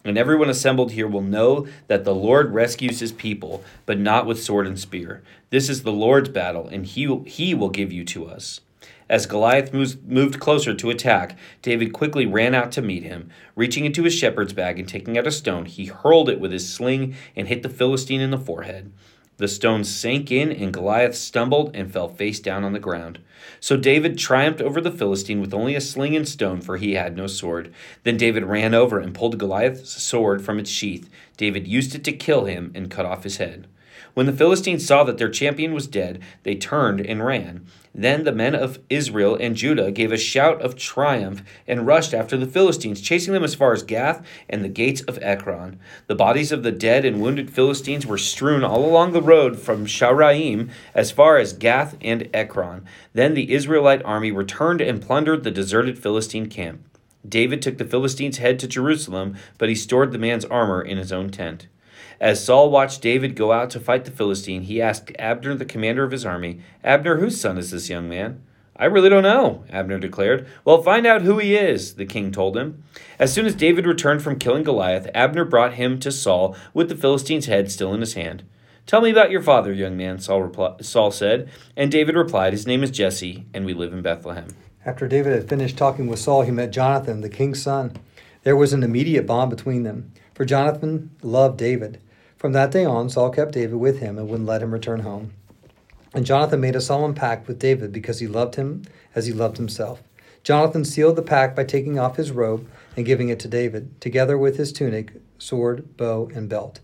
And 0.06 0.16
everyone 0.16 0.48
assembled 0.48 0.92
here 0.92 1.08
will 1.08 1.20
know 1.20 1.66
that 1.88 2.04
the 2.04 2.14
Lord 2.14 2.54
rescues 2.54 3.00
his 3.00 3.10
people, 3.10 3.64
but 3.86 3.98
not 3.98 4.24
with 4.24 4.40
sword 4.40 4.68
and 4.68 4.78
spear. 4.78 5.20
This 5.50 5.68
is 5.68 5.82
the 5.82 5.92
Lord's 5.92 6.28
battle, 6.28 6.68
and 6.68 6.86
he, 6.86 7.22
he 7.26 7.54
will 7.54 7.70
give 7.70 7.92
you 7.92 8.04
to 8.04 8.26
us. 8.26 8.60
As 9.08 9.26
Goliath 9.26 9.72
moved 9.72 10.38
closer 10.38 10.74
to 10.74 10.90
attack, 10.90 11.36
David 11.60 11.92
quickly 11.92 12.24
ran 12.24 12.54
out 12.54 12.70
to 12.72 12.82
meet 12.82 13.02
him. 13.02 13.30
Reaching 13.56 13.84
into 13.84 14.04
his 14.04 14.14
shepherd's 14.14 14.52
bag 14.52 14.78
and 14.78 14.88
taking 14.88 15.18
out 15.18 15.26
a 15.26 15.32
stone, 15.32 15.66
he 15.66 15.86
hurled 15.86 16.28
it 16.28 16.38
with 16.38 16.52
his 16.52 16.72
sling 16.72 17.16
and 17.34 17.48
hit 17.48 17.64
the 17.64 17.68
Philistine 17.68 18.20
in 18.20 18.30
the 18.30 18.38
forehead. 18.38 18.92
The 19.38 19.48
stone 19.48 19.84
sank 19.84 20.32
in, 20.32 20.50
and 20.50 20.72
Goliath 20.72 21.14
stumbled 21.14 21.70
and 21.74 21.92
fell 21.92 22.08
face 22.08 22.40
down 22.40 22.64
on 22.64 22.72
the 22.72 22.78
ground. 22.78 23.18
So 23.60 23.76
David 23.76 24.16
triumphed 24.16 24.62
over 24.62 24.80
the 24.80 24.90
Philistine 24.90 25.40
with 25.40 25.52
only 25.52 25.74
a 25.74 25.80
sling 25.80 26.16
and 26.16 26.26
stone, 26.26 26.62
for 26.62 26.78
he 26.78 26.94
had 26.94 27.16
no 27.16 27.26
sword. 27.26 27.72
Then 28.02 28.16
David 28.16 28.44
ran 28.44 28.72
over 28.72 28.98
and 28.98 29.14
pulled 29.14 29.38
Goliath's 29.38 30.02
sword 30.02 30.42
from 30.42 30.58
its 30.58 30.70
sheath. 30.70 31.10
David 31.36 31.68
used 31.68 31.94
it 31.94 32.02
to 32.04 32.12
kill 32.12 32.46
him 32.46 32.72
and 32.74 32.90
cut 32.90 33.04
off 33.04 33.24
his 33.24 33.36
head. 33.36 33.66
When 34.14 34.26
the 34.26 34.32
Philistines 34.32 34.86
saw 34.86 35.04
that 35.04 35.18
their 35.18 35.28
champion 35.28 35.74
was 35.74 35.86
dead, 35.86 36.20
they 36.42 36.54
turned 36.54 37.00
and 37.00 37.24
ran. 37.24 37.66
Then 37.94 38.24
the 38.24 38.32
men 38.32 38.54
of 38.54 38.78
Israel 38.90 39.36
and 39.40 39.56
Judah 39.56 39.90
gave 39.90 40.12
a 40.12 40.18
shout 40.18 40.60
of 40.60 40.76
triumph 40.76 41.42
and 41.66 41.86
rushed 41.86 42.12
after 42.12 42.36
the 42.36 42.46
Philistines, 42.46 43.00
chasing 43.00 43.32
them 43.32 43.42
as 43.42 43.54
far 43.54 43.72
as 43.72 43.82
Gath 43.82 44.22
and 44.50 44.62
the 44.62 44.68
gates 44.68 45.00
of 45.02 45.18
Ekron. 45.22 45.80
The 46.06 46.14
bodies 46.14 46.52
of 46.52 46.62
the 46.62 46.72
dead 46.72 47.06
and 47.06 47.22
wounded 47.22 47.50
Philistines 47.50 48.04
were 48.04 48.18
strewn 48.18 48.62
all 48.62 48.84
along 48.84 49.12
the 49.12 49.22
road 49.22 49.58
from 49.58 49.86
Shaaraim 49.86 50.68
as 50.94 51.10
far 51.10 51.38
as 51.38 51.54
Gath 51.54 51.96
and 52.02 52.28
Ekron. 52.34 52.84
Then 53.14 53.32
the 53.32 53.54
Israelite 53.54 54.04
army 54.04 54.30
returned 54.30 54.82
and 54.82 55.00
plundered 55.00 55.42
the 55.42 55.50
deserted 55.50 55.98
Philistine 55.98 56.50
camp. 56.50 56.82
David 57.26 57.62
took 57.62 57.78
the 57.78 57.84
Philistine's 57.84 58.38
head 58.38 58.58
to 58.58 58.68
Jerusalem, 58.68 59.36
but 59.56 59.70
he 59.70 59.74
stored 59.74 60.12
the 60.12 60.18
man's 60.18 60.44
armor 60.44 60.82
in 60.82 60.98
his 60.98 61.12
own 61.12 61.30
tent. 61.30 61.66
As 62.20 62.42
Saul 62.42 62.70
watched 62.70 63.02
David 63.02 63.36
go 63.36 63.52
out 63.52 63.70
to 63.70 63.80
fight 63.80 64.04
the 64.04 64.10
Philistine, 64.10 64.62
he 64.62 64.80
asked 64.80 65.12
Abner, 65.18 65.54
the 65.54 65.64
commander 65.64 66.02
of 66.04 66.12
his 66.12 66.24
army, 66.24 66.60
Abner, 66.82 67.18
whose 67.18 67.40
son 67.40 67.58
is 67.58 67.70
this 67.70 67.90
young 67.90 68.08
man? 68.08 68.42
I 68.78 68.86
really 68.86 69.08
don't 69.08 69.22
know, 69.22 69.64
Abner 69.70 69.98
declared. 69.98 70.46
Well, 70.64 70.82
find 70.82 71.06
out 71.06 71.22
who 71.22 71.38
he 71.38 71.56
is, 71.56 71.94
the 71.94 72.04
king 72.04 72.30
told 72.30 72.56
him. 72.56 72.82
As 73.18 73.32
soon 73.32 73.46
as 73.46 73.54
David 73.54 73.86
returned 73.86 74.22
from 74.22 74.38
killing 74.38 74.64
Goliath, 74.64 75.08
Abner 75.14 75.44
brought 75.44 75.74
him 75.74 75.98
to 76.00 76.12
Saul 76.12 76.54
with 76.74 76.88
the 76.88 76.96
Philistine's 76.96 77.46
head 77.46 77.70
still 77.70 77.94
in 77.94 78.00
his 78.00 78.14
hand. 78.14 78.44
Tell 78.86 79.00
me 79.00 79.10
about 79.10 79.30
your 79.30 79.42
father, 79.42 79.72
young 79.72 79.96
man, 79.96 80.18
Saul, 80.18 80.48
repli- 80.48 80.84
Saul 80.84 81.10
said. 81.10 81.50
And 81.76 81.90
David 81.90 82.14
replied, 82.14 82.52
His 82.52 82.66
name 82.66 82.84
is 82.84 82.90
Jesse, 82.90 83.46
and 83.52 83.64
we 83.64 83.74
live 83.74 83.92
in 83.92 84.02
Bethlehem. 84.02 84.48
After 84.84 85.08
David 85.08 85.32
had 85.32 85.48
finished 85.48 85.76
talking 85.76 86.06
with 86.06 86.20
Saul, 86.20 86.42
he 86.42 86.52
met 86.52 86.70
Jonathan, 86.70 87.20
the 87.20 87.28
king's 87.28 87.60
son. 87.60 87.96
There 88.44 88.56
was 88.56 88.72
an 88.72 88.84
immediate 88.84 89.26
bond 89.26 89.50
between 89.50 89.82
them, 89.82 90.12
for 90.34 90.44
Jonathan 90.44 91.10
loved 91.22 91.58
David. 91.58 91.98
From 92.36 92.52
that 92.52 92.70
day 92.70 92.84
on, 92.84 93.08
Saul 93.08 93.30
kept 93.30 93.52
David 93.52 93.76
with 93.76 94.00
him 94.00 94.18
and 94.18 94.28
wouldn't 94.28 94.48
let 94.48 94.62
him 94.62 94.72
return 94.72 95.00
home. 95.00 95.32
And 96.12 96.26
Jonathan 96.26 96.60
made 96.60 96.76
a 96.76 96.80
solemn 96.80 97.14
pact 97.14 97.48
with 97.48 97.58
David 97.58 97.92
because 97.92 98.20
he 98.20 98.26
loved 98.26 98.56
him 98.56 98.82
as 99.14 99.26
he 99.26 99.32
loved 99.32 99.56
himself. 99.56 100.02
Jonathan 100.42 100.84
sealed 100.84 101.16
the 101.16 101.22
pact 101.22 101.56
by 101.56 101.64
taking 101.64 101.98
off 101.98 102.16
his 102.16 102.30
robe 102.30 102.68
and 102.96 103.04
giving 103.04 103.28
it 103.30 103.40
to 103.40 103.48
David, 103.48 104.00
together 104.00 104.38
with 104.38 104.56
his 104.56 104.72
tunic, 104.72 105.12
sword, 105.38 105.96
bow, 105.96 106.30
and 106.34 106.48
belt. 106.48 106.80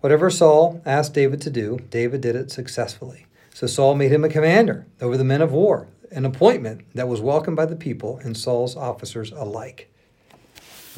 Whatever 0.00 0.30
Saul 0.30 0.80
asked 0.86 1.14
David 1.14 1.40
to 1.42 1.50
do, 1.50 1.78
David 1.90 2.20
did 2.20 2.36
it 2.36 2.50
successfully. 2.50 3.26
So 3.54 3.66
Saul 3.66 3.94
made 3.94 4.12
him 4.12 4.24
a 4.24 4.28
commander 4.28 4.86
over 5.00 5.16
the 5.16 5.24
men 5.24 5.42
of 5.42 5.52
war, 5.52 5.88
an 6.10 6.24
appointment 6.24 6.82
that 6.94 7.08
was 7.08 7.20
welcomed 7.20 7.56
by 7.56 7.66
the 7.66 7.76
people 7.76 8.18
and 8.18 8.36
Saul's 8.36 8.76
officers 8.76 9.32
alike. 9.32 9.92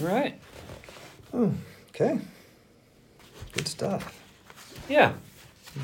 All 0.01 0.07
right. 0.07 0.39
Hmm, 1.31 1.53
okay. 1.89 2.21
Good 3.55 3.69
stuff. 3.69 4.21
Yeah. 4.89 5.13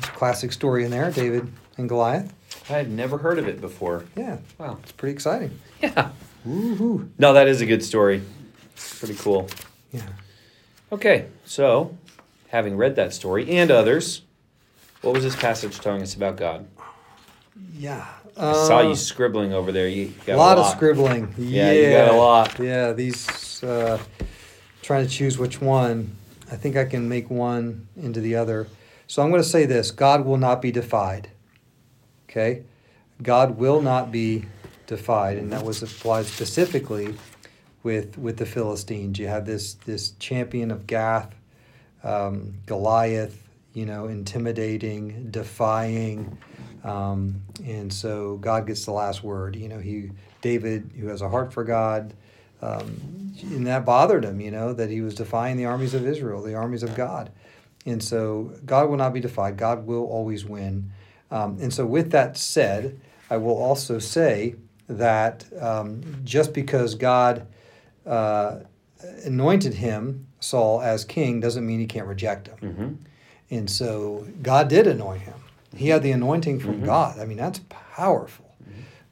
Classic 0.01 0.51
story 0.51 0.83
in 0.85 0.91
there, 0.91 1.11
David 1.11 1.51
and 1.77 1.87
Goliath. 1.89 2.33
I 2.69 2.73
had 2.73 2.89
never 2.91 3.17
heard 3.17 3.39
of 3.39 3.47
it 3.47 3.59
before. 3.59 4.05
Yeah, 4.15 4.37
Wow. 4.57 4.77
it's 4.83 4.91
pretty 4.91 5.13
exciting. 5.13 5.59
Yeah. 5.81 6.11
Woohoo. 6.47 7.09
No, 7.17 7.33
that 7.33 7.47
is 7.47 7.61
a 7.61 7.65
good 7.65 7.83
story. 7.83 8.21
Pretty 8.99 9.15
cool. 9.15 9.49
Yeah. 9.91 10.01
Okay, 10.91 11.27
so 11.45 11.97
having 12.49 12.77
read 12.77 12.95
that 12.97 13.13
story 13.13 13.49
and 13.51 13.71
others, 13.71 14.21
what 15.01 15.13
was 15.13 15.23
this 15.23 15.35
passage 15.35 15.79
telling 15.79 16.01
us 16.01 16.13
about 16.15 16.37
God? 16.37 16.67
Yeah. 17.75 18.05
I 18.37 18.53
saw 18.53 18.79
Uh, 18.79 18.89
you 18.89 18.95
scribbling 18.95 19.53
over 19.53 19.71
there. 19.71 19.87
You 19.87 20.13
got 20.25 20.35
a 20.35 20.37
lot, 20.37 20.57
of 20.57 20.67
scribbling. 20.67 21.33
Yeah, 21.37 21.71
you 21.73 21.89
got 21.91 22.11
a 22.13 22.17
lot. 22.17 22.59
Yeah, 22.59 22.93
these 22.93 23.61
uh, 23.63 23.97
trying 24.81 25.05
to 25.05 25.11
choose 25.11 25.37
which 25.37 25.59
one. 25.61 26.15
I 26.51 26.55
think 26.55 26.75
I 26.75 26.85
can 26.85 27.07
make 27.07 27.29
one 27.29 27.87
into 27.95 28.19
the 28.19 28.35
other. 28.35 28.67
So 29.07 29.23
I'm 29.23 29.29
going 29.29 29.41
to 29.41 29.47
say 29.47 29.65
this: 29.65 29.89
God 29.91 30.25
will 30.25 30.37
not 30.37 30.61
be 30.61 30.71
defied. 30.71 31.29
Okay, 32.29 32.63
God 33.23 33.57
will 33.57 33.81
not 33.81 34.11
be 34.11 34.45
defied, 34.85 35.37
and 35.37 35.51
that 35.53 35.63
was 35.63 35.81
applied 35.81 36.25
specifically 36.25 37.15
with 37.83 38.17
with 38.17 38.37
the 38.37 38.45
Philistines. 38.45 39.17
You 39.17 39.27
have 39.27 39.45
this 39.45 39.73
this 39.73 40.11
champion 40.11 40.71
of 40.71 40.85
Gath, 40.85 41.33
um, 42.03 42.55
Goliath. 42.65 43.37
You 43.73 43.85
know, 43.85 44.07
intimidating, 44.07 45.31
defying. 45.31 46.37
Um, 46.83 47.41
and 47.65 47.93
so 47.93 48.35
God 48.35 48.67
gets 48.67 48.83
the 48.83 48.91
last 48.91 49.23
word. 49.23 49.55
You 49.55 49.69
know, 49.69 49.79
he 49.79 50.11
David, 50.41 50.91
who 50.99 51.07
has 51.07 51.21
a 51.21 51.29
heart 51.29 51.53
for 51.53 51.63
God, 51.63 52.13
um, 52.61 53.33
and 53.41 53.65
that 53.67 53.85
bothered 53.85 54.23
him. 54.25 54.39
You 54.39 54.51
know 54.51 54.73
that 54.73 54.89
he 54.89 55.01
was 55.01 55.15
defying 55.15 55.57
the 55.57 55.65
armies 55.65 55.93
of 55.93 56.05
Israel, 56.05 56.41
the 56.41 56.55
armies 56.55 56.83
of 56.83 56.95
God, 56.95 57.31
and 57.85 58.03
so 58.03 58.53
God 58.65 58.89
will 58.89 58.97
not 58.97 59.13
be 59.13 59.19
defied. 59.19 59.57
God 59.57 59.85
will 59.85 60.05
always 60.05 60.45
win. 60.45 60.91
Um, 61.31 61.57
and 61.61 61.73
so, 61.73 61.85
with 61.85 62.11
that 62.11 62.37
said, 62.37 62.99
I 63.29 63.37
will 63.37 63.57
also 63.57 63.99
say 63.99 64.55
that 64.87 65.45
um, 65.61 66.01
just 66.23 66.53
because 66.53 66.95
God 66.95 67.47
uh, 68.05 68.59
anointed 69.25 69.75
him, 69.75 70.27
Saul, 70.39 70.81
as 70.81 71.05
king, 71.05 71.39
doesn't 71.39 71.65
mean 71.65 71.79
he 71.79 71.85
can't 71.85 72.07
reject 72.07 72.47
him. 72.47 72.57
Mm-hmm. 72.61 72.93
And 73.55 73.69
so 73.69 74.27
God 74.41 74.67
did 74.69 74.87
anoint 74.87 75.21
him. 75.21 75.35
He 75.75 75.89
had 75.89 76.03
the 76.03 76.11
anointing 76.11 76.59
from 76.59 76.81
Mhm. 76.81 76.85
God. 76.85 77.19
I 77.19 77.25
mean, 77.25 77.37
that's 77.37 77.61
powerful. 77.69 78.45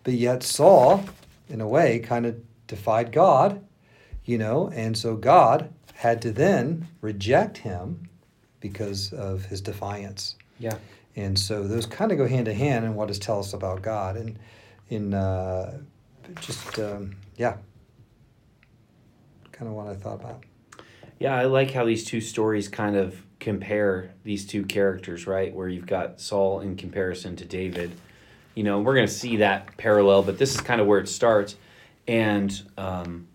But 0.03 0.13
yet 0.13 0.43
Saul, 0.43 1.03
in 1.49 1.61
a 1.61 1.67
way, 1.67 1.99
kind 1.99 2.25
of 2.25 2.35
defied 2.69 3.11
God, 3.11 3.61
you 4.23 4.37
know, 4.37 4.69
and 4.69 4.97
so 4.97 5.17
God 5.17 5.73
had 5.93 6.21
to 6.21 6.31
then 6.31 6.87
reject 7.01 7.57
him 7.57 8.07
because 8.61 9.11
of 9.11 9.43
his 9.43 9.59
defiance. 9.59 10.37
Yeah. 10.59 10.77
And 11.17 11.37
so 11.37 11.67
those 11.67 11.85
kind 11.85 12.13
of 12.13 12.17
go 12.17 12.27
hand 12.27 12.47
in 12.47 12.55
hand 12.55 12.85
in 12.85 12.95
what 12.95 13.09
does 13.09 13.19
tell 13.19 13.39
us 13.39 13.51
about 13.51 13.81
God. 13.81 14.15
And 14.15 14.39
in 14.89 15.13
uh, 15.13 15.79
just, 16.39 16.79
um, 16.79 17.15
yeah, 17.35 17.57
kind 19.51 19.67
of 19.67 19.75
what 19.75 19.87
I 19.87 19.95
thought 19.95 20.21
about. 20.21 20.43
Yeah, 21.19 21.35
I 21.35 21.45
like 21.45 21.71
how 21.71 21.83
these 21.83 22.05
two 22.05 22.21
stories 22.21 22.69
kind 22.69 22.95
of 22.95 23.21
compare 23.39 24.13
these 24.23 24.45
two 24.45 24.63
characters, 24.63 25.27
right? 25.27 25.53
Where 25.53 25.67
you've 25.67 25.85
got 25.85 26.21
Saul 26.21 26.61
in 26.61 26.77
comparison 26.77 27.35
to 27.37 27.45
David. 27.45 27.91
You 28.55 28.63
know, 28.63 28.79
we're 28.79 28.95
going 28.95 29.07
to 29.07 29.13
see 29.13 29.37
that 29.37 29.75
parallel, 29.77 30.23
but 30.23 30.37
this 30.37 30.55
is 30.55 30.61
kind 30.61 30.79
of 30.79 30.87
where 30.87 30.99
it 30.99 31.09
starts. 31.09 31.55
And, 32.09 32.59
um, 32.75 33.27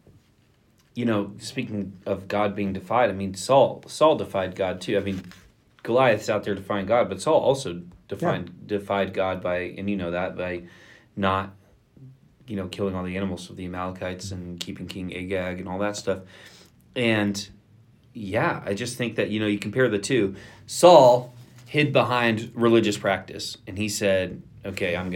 you 0.96 1.04
know, 1.04 1.30
speaking 1.38 2.00
of 2.06 2.26
God 2.26 2.56
being 2.56 2.72
defied, 2.72 3.08
I 3.08 3.12
mean, 3.12 3.34
Saul 3.34 3.84
Saul 3.86 4.16
defied 4.16 4.56
God 4.56 4.80
too. 4.80 4.96
I 4.96 5.00
mean, 5.00 5.22
Goliath's 5.84 6.28
out 6.28 6.42
there 6.42 6.56
defying 6.56 6.86
God, 6.86 7.08
but 7.08 7.22
Saul 7.22 7.38
also 7.38 7.82
defied 8.08 8.66
defied 8.66 9.14
God 9.14 9.40
by, 9.40 9.58
and 9.78 9.88
you 9.88 9.96
know 9.96 10.10
that 10.10 10.36
by 10.36 10.64
not, 11.14 11.54
you 12.48 12.56
know, 12.56 12.66
killing 12.66 12.96
all 12.96 13.04
the 13.04 13.16
animals 13.16 13.48
of 13.48 13.54
the 13.54 13.64
Amalekites 13.64 14.32
and 14.32 14.58
keeping 14.58 14.88
King 14.88 15.14
Agag 15.14 15.60
and 15.60 15.68
all 15.68 15.78
that 15.78 15.96
stuff. 15.96 16.22
And 16.96 17.48
yeah, 18.12 18.60
I 18.66 18.74
just 18.74 18.98
think 18.98 19.14
that 19.14 19.30
you 19.30 19.38
know 19.38 19.46
you 19.46 19.60
compare 19.60 19.88
the 19.88 20.00
two. 20.00 20.34
Saul 20.66 21.32
hid 21.66 21.92
behind 21.92 22.50
religious 22.54 22.98
practice, 22.98 23.56
and 23.68 23.78
he 23.78 23.88
said, 23.88 24.42
"Okay, 24.66 24.96
I'm 24.96 25.10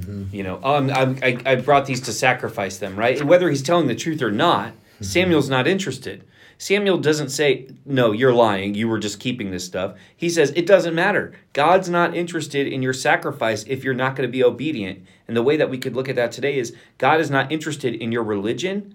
gonna." 0.00 0.26
You 0.32 0.42
know, 0.42 0.60
um, 0.62 0.90
I'm, 0.90 1.18
I, 1.22 1.38
I 1.44 1.54
brought 1.56 1.86
these 1.86 2.00
to 2.02 2.12
sacrifice 2.12 2.78
them, 2.78 2.96
right? 2.96 3.18
And 3.20 3.28
whether 3.28 3.48
he's 3.50 3.62
telling 3.62 3.86
the 3.86 3.94
truth 3.94 4.22
or 4.22 4.30
not, 4.30 4.72
Samuel's 5.00 5.50
not 5.50 5.66
interested. 5.66 6.24
Samuel 6.62 6.98
doesn't 6.98 7.30
say, 7.30 7.68
No, 7.84 8.12
you're 8.12 8.32
lying. 8.32 8.76
You 8.76 8.86
were 8.86 9.00
just 9.00 9.18
keeping 9.18 9.50
this 9.50 9.64
stuff. 9.64 9.96
He 10.16 10.30
says, 10.30 10.52
It 10.54 10.64
doesn't 10.64 10.94
matter. 10.94 11.32
God's 11.52 11.88
not 11.88 12.16
interested 12.16 12.68
in 12.68 12.82
your 12.82 12.92
sacrifice 12.92 13.64
if 13.64 13.82
you're 13.82 13.94
not 13.94 14.14
going 14.14 14.28
to 14.28 14.32
be 14.32 14.44
obedient. 14.44 15.04
And 15.26 15.36
the 15.36 15.42
way 15.42 15.56
that 15.56 15.70
we 15.70 15.78
could 15.78 15.96
look 15.96 16.08
at 16.08 16.14
that 16.14 16.30
today 16.30 16.56
is 16.58 16.72
God 16.98 17.20
is 17.20 17.32
not 17.32 17.50
interested 17.50 17.96
in 17.96 18.12
your 18.12 18.22
religion, 18.22 18.94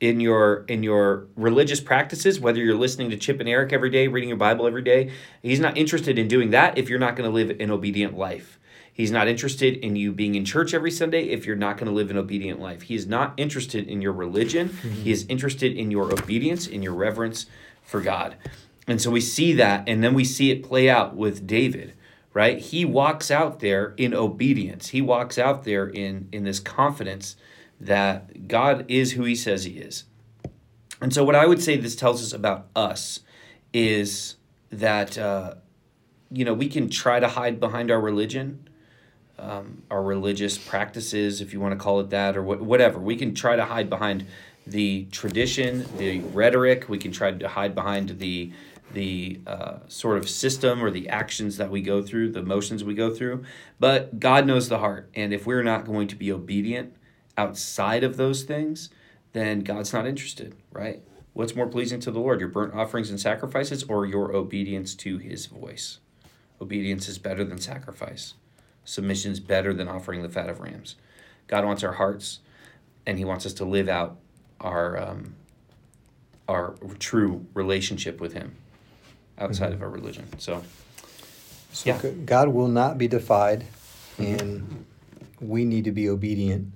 in 0.00 0.18
your 0.18 0.64
in 0.66 0.82
your 0.82 1.28
religious 1.36 1.80
practices, 1.80 2.40
whether 2.40 2.58
you're 2.58 2.74
listening 2.74 3.10
to 3.10 3.16
Chip 3.16 3.38
and 3.38 3.48
Eric 3.48 3.72
every 3.72 3.90
day, 3.90 4.08
reading 4.08 4.28
your 4.28 4.38
Bible 4.38 4.66
every 4.66 4.82
day. 4.82 5.12
He's 5.42 5.60
not 5.60 5.76
interested 5.76 6.18
in 6.18 6.26
doing 6.26 6.50
that 6.50 6.76
if 6.76 6.88
you're 6.88 6.98
not 6.98 7.14
going 7.14 7.30
to 7.30 7.32
live 7.32 7.60
an 7.60 7.70
obedient 7.70 8.18
life. 8.18 8.58
He's 8.96 9.10
not 9.10 9.28
interested 9.28 9.76
in 9.76 9.94
you 9.94 10.10
being 10.10 10.36
in 10.36 10.46
church 10.46 10.72
every 10.72 10.90
Sunday 10.90 11.24
if 11.24 11.44
you're 11.44 11.54
not 11.54 11.76
going 11.76 11.86
to 11.86 11.92
live 11.92 12.10
an 12.10 12.16
obedient 12.16 12.60
life. 12.60 12.80
He 12.80 12.94
is 12.94 13.06
not 13.06 13.34
interested 13.36 13.86
in 13.86 14.00
your 14.00 14.14
religion. 14.14 14.70
He 15.04 15.12
is 15.12 15.26
interested 15.28 15.76
in 15.76 15.90
your 15.90 16.10
obedience, 16.10 16.66
in 16.66 16.82
your 16.82 16.94
reverence 16.94 17.44
for 17.82 18.00
God. 18.00 18.36
And 18.86 18.98
so 18.98 19.10
we 19.10 19.20
see 19.20 19.52
that, 19.52 19.86
and 19.86 20.02
then 20.02 20.14
we 20.14 20.24
see 20.24 20.50
it 20.50 20.62
play 20.62 20.88
out 20.88 21.14
with 21.14 21.46
David, 21.46 21.92
right? 22.32 22.58
He 22.58 22.86
walks 22.86 23.30
out 23.30 23.60
there 23.60 23.92
in 23.98 24.14
obedience. 24.14 24.88
He 24.88 25.02
walks 25.02 25.36
out 25.36 25.64
there 25.64 25.86
in, 25.86 26.30
in 26.32 26.44
this 26.44 26.58
confidence 26.58 27.36
that 27.78 28.48
God 28.48 28.86
is 28.88 29.12
who 29.12 29.24
he 29.24 29.34
says 29.34 29.64
he 29.64 29.72
is. 29.72 30.04
And 31.02 31.12
so, 31.12 31.22
what 31.22 31.34
I 31.34 31.44
would 31.44 31.62
say 31.62 31.76
this 31.76 31.96
tells 31.96 32.22
us 32.22 32.32
about 32.32 32.68
us 32.74 33.20
is 33.74 34.36
that, 34.70 35.18
uh, 35.18 35.56
you 36.30 36.46
know, 36.46 36.54
we 36.54 36.70
can 36.70 36.88
try 36.88 37.20
to 37.20 37.28
hide 37.28 37.60
behind 37.60 37.90
our 37.90 38.00
religion, 38.00 38.65
um, 39.38 39.82
our 39.90 40.02
religious 40.02 40.58
practices, 40.58 41.40
if 41.40 41.52
you 41.52 41.60
want 41.60 41.72
to 41.72 41.82
call 41.82 42.00
it 42.00 42.10
that, 42.10 42.36
or 42.36 42.42
wh- 42.42 42.62
whatever. 42.62 42.98
We 42.98 43.16
can 43.16 43.34
try 43.34 43.56
to 43.56 43.64
hide 43.64 43.90
behind 43.90 44.26
the 44.66 45.06
tradition, 45.10 45.86
the 45.98 46.20
rhetoric. 46.20 46.88
We 46.88 46.98
can 46.98 47.12
try 47.12 47.32
to 47.32 47.48
hide 47.48 47.74
behind 47.74 48.18
the 48.18 48.52
the 48.92 49.40
uh, 49.46 49.78
sort 49.88 50.16
of 50.16 50.28
system 50.28 50.82
or 50.82 50.90
the 50.90 51.08
actions 51.08 51.56
that 51.56 51.70
we 51.70 51.82
go 51.82 52.02
through, 52.02 52.30
the 52.30 52.42
motions 52.42 52.84
we 52.84 52.94
go 52.94 53.12
through. 53.12 53.44
But 53.80 54.20
God 54.20 54.46
knows 54.46 54.68
the 54.68 54.78
heart, 54.78 55.10
and 55.14 55.32
if 55.32 55.44
we're 55.44 55.64
not 55.64 55.84
going 55.84 56.08
to 56.08 56.16
be 56.16 56.30
obedient 56.32 56.94
outside 57.36 58.04
of 58.04 58.16
those 58.16 58.44
things, 58.44 58.88
then 59.32 59.60
God's 59.60 59.92
not 59.92 60.06
interested, 60.06 60.54
right? 60.72 61.02
What's 61.32 61.54
more 61.54 61.66
pleasing 61.66 62.00
to 62.00 62.10
the 62.10 62.20
Lord, 62.20 62.40
your 62.40 62.48
burnt 62.48 62.74
offerings 62.74 63.10
and 63.10 63.20
sacrifices, 63.20 63.82
or 63.84 64.06
your 64.06 64.34
obedience 64.34 64.94
to 64.96 65.18
His 65.18 65.46
voice? 65.46 65.98
Obedience 66.60 67.08
is 67.08 67.18
better 67.18 67.44
than 67.44 67.58
sacrifice. 67.58 68.34
Submission 68.90 69.32
is 69.32 69.40
better 69.40 69.74
than 69.74 69.88
offering 69.88 70.22
the 70.22 70.28
fat 70.28 70.48
of 70.48 70.60
rams. 70.60 70.94
God 71.48 71.64
wants 71.64 71.82
our 71.82 71.92
hearts, 71.94 72.38
and 73.04 73.18
He 73.18 73.24
wants 73.24 73.44
us 73.44 73.52
to 73.54 73.64
live 73.64 73.88
out 73.88 74.16
our 74.60 74.96
um, 74.96 75.34
our 76.48 76.76
true 77.00 77.44
relationship 77.52 78.20
with 78.20 78.32
Him 78.32 78.54
outside 79.38 79.72
of 79.72 79.82
our 79.82 79.90
religion. 79.90 80.26
So, 80.38 80.62
So 81.72 81.90
Yeah. 81.90 82.10
God 82.24 82.48
will 82.48 82.68
not 82.68 82.96
be 82.96 83.08
defied, 83.08 83.64
and 84.18 84.86
we 85.40 85.64
need 85.64 85.84
to 85.84 85.92
be 85.92 86.08
obedient. 86.08 86.72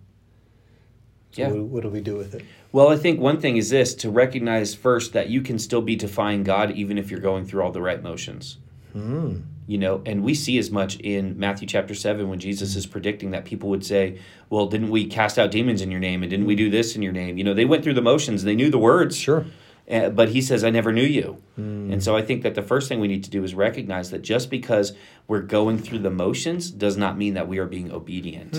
So 1.30 1.42
Yeah. 1.42 1.48
what, 1.52 1.62
what 1.62 1.82
do 1.84 1.88
we 1.90 2.00
do 2.00 2.16
with 2.16 2.34
it? 2.34 2.44
well, 2.72 2.88
I 2.88 2.96
think 2.96 3.20
one 3.20 3.40
thing 3.40 3.56
is 3.56 3.70
this 3.70 3.94
to 3.94 4.10
recognize 4.10 4.74
first 4.74 5.12
that 5.12 5.28
you 5.30 5.42
can 5.42 5.60
still 5.60 5.80
be 5.80 5.94
defying 5.94 6.42
God 6.42 6.72
even 6.72 6.98
if 6.98 7.08
you're 7.08 7.20
going 7.20 7.46
through 7.46 7.62
all 7.62 7.70
the 7.70 7.80
right 7.80 8.02
motions. 8.02 8.58
Mm. 8.94 9.42
You 9.66 9.78
know, 9.78 10.02
and 10.04 10.24
we 10.24 10.34
see 10.34 10.58
as 10.58 10.70
much 10.70 10.98
in 10.98 11.38
Matthew 11.38 11.68
chapter 11.68 11.94
7 11.94 12.28
when 12.28 12.40
Jesus 12.40 12.74
is 12.74 12.86
predicting 12.86 13.30
that 13.30 13.44
people 13.44 13.68
would 13.68 13.84
say, 13.84 14.18
Well, 14.48 14.66
didn't 14.66 14.90
we 14.90 15.06
cast 15.06 15.38
out 15.38 15.50
demons 15.50 15.80
in 15.80 15.90
your 15.90 16.00
name? 16.00 16.22
And 16.22 16.30
didn't 16.30 16.46
we 16.46 16.56
do 16.56 16.70
this 16.70 16.96
in 16.96 17.02
your 17.02 17.12
name? 17.12 17.38
You 17.38 17.44
know, 17.44 17.54
they 17.54 17.64
went 17.64 17.84
through 17.84 17.94
the 17.94 18.02
motions, 18.02 18.42
they 18.42 18.56
knew 18.56 18.70
the 18.70 18.78
words. 18.78 19.16
Sure. 19.16 19.46
Uh, 19.90 20.08
but 20.08 20.28
he 20.28 20.40
says, 20.40 20.62
I 20.62 20.70
never 20.70 20.92
knew 20.92 21.02
you. 21.02 21.42
And 21.56 22.02
so 22.02 22.16
I 22.16 22.22
think 22.22 22.42
that 22.44 22.54
the 22.54 22.62
first 22.62 22.88
thing 22.88 23.00
we 23.00 23.08
need 23.08 23.24
to 23.24 23.30
do 23.30 23.42
is 23.42 23.54
recognize 23.54 24.10
that 24.10 24.22
just 24.22 24.48
because 24.48 24.92
we're 25.26 25.40
going 25.40 25.78
through 25.78 25.98
the 25.98 26.10
motions 26.10 26.70
does 26.70 26.96
not 26.96 27.18
mean 27.18 27.34
that 27.34 27.48
we 27.48 27.58
are 27.58 27.66
being 27.66 27.90
obedient. 27.92 28.54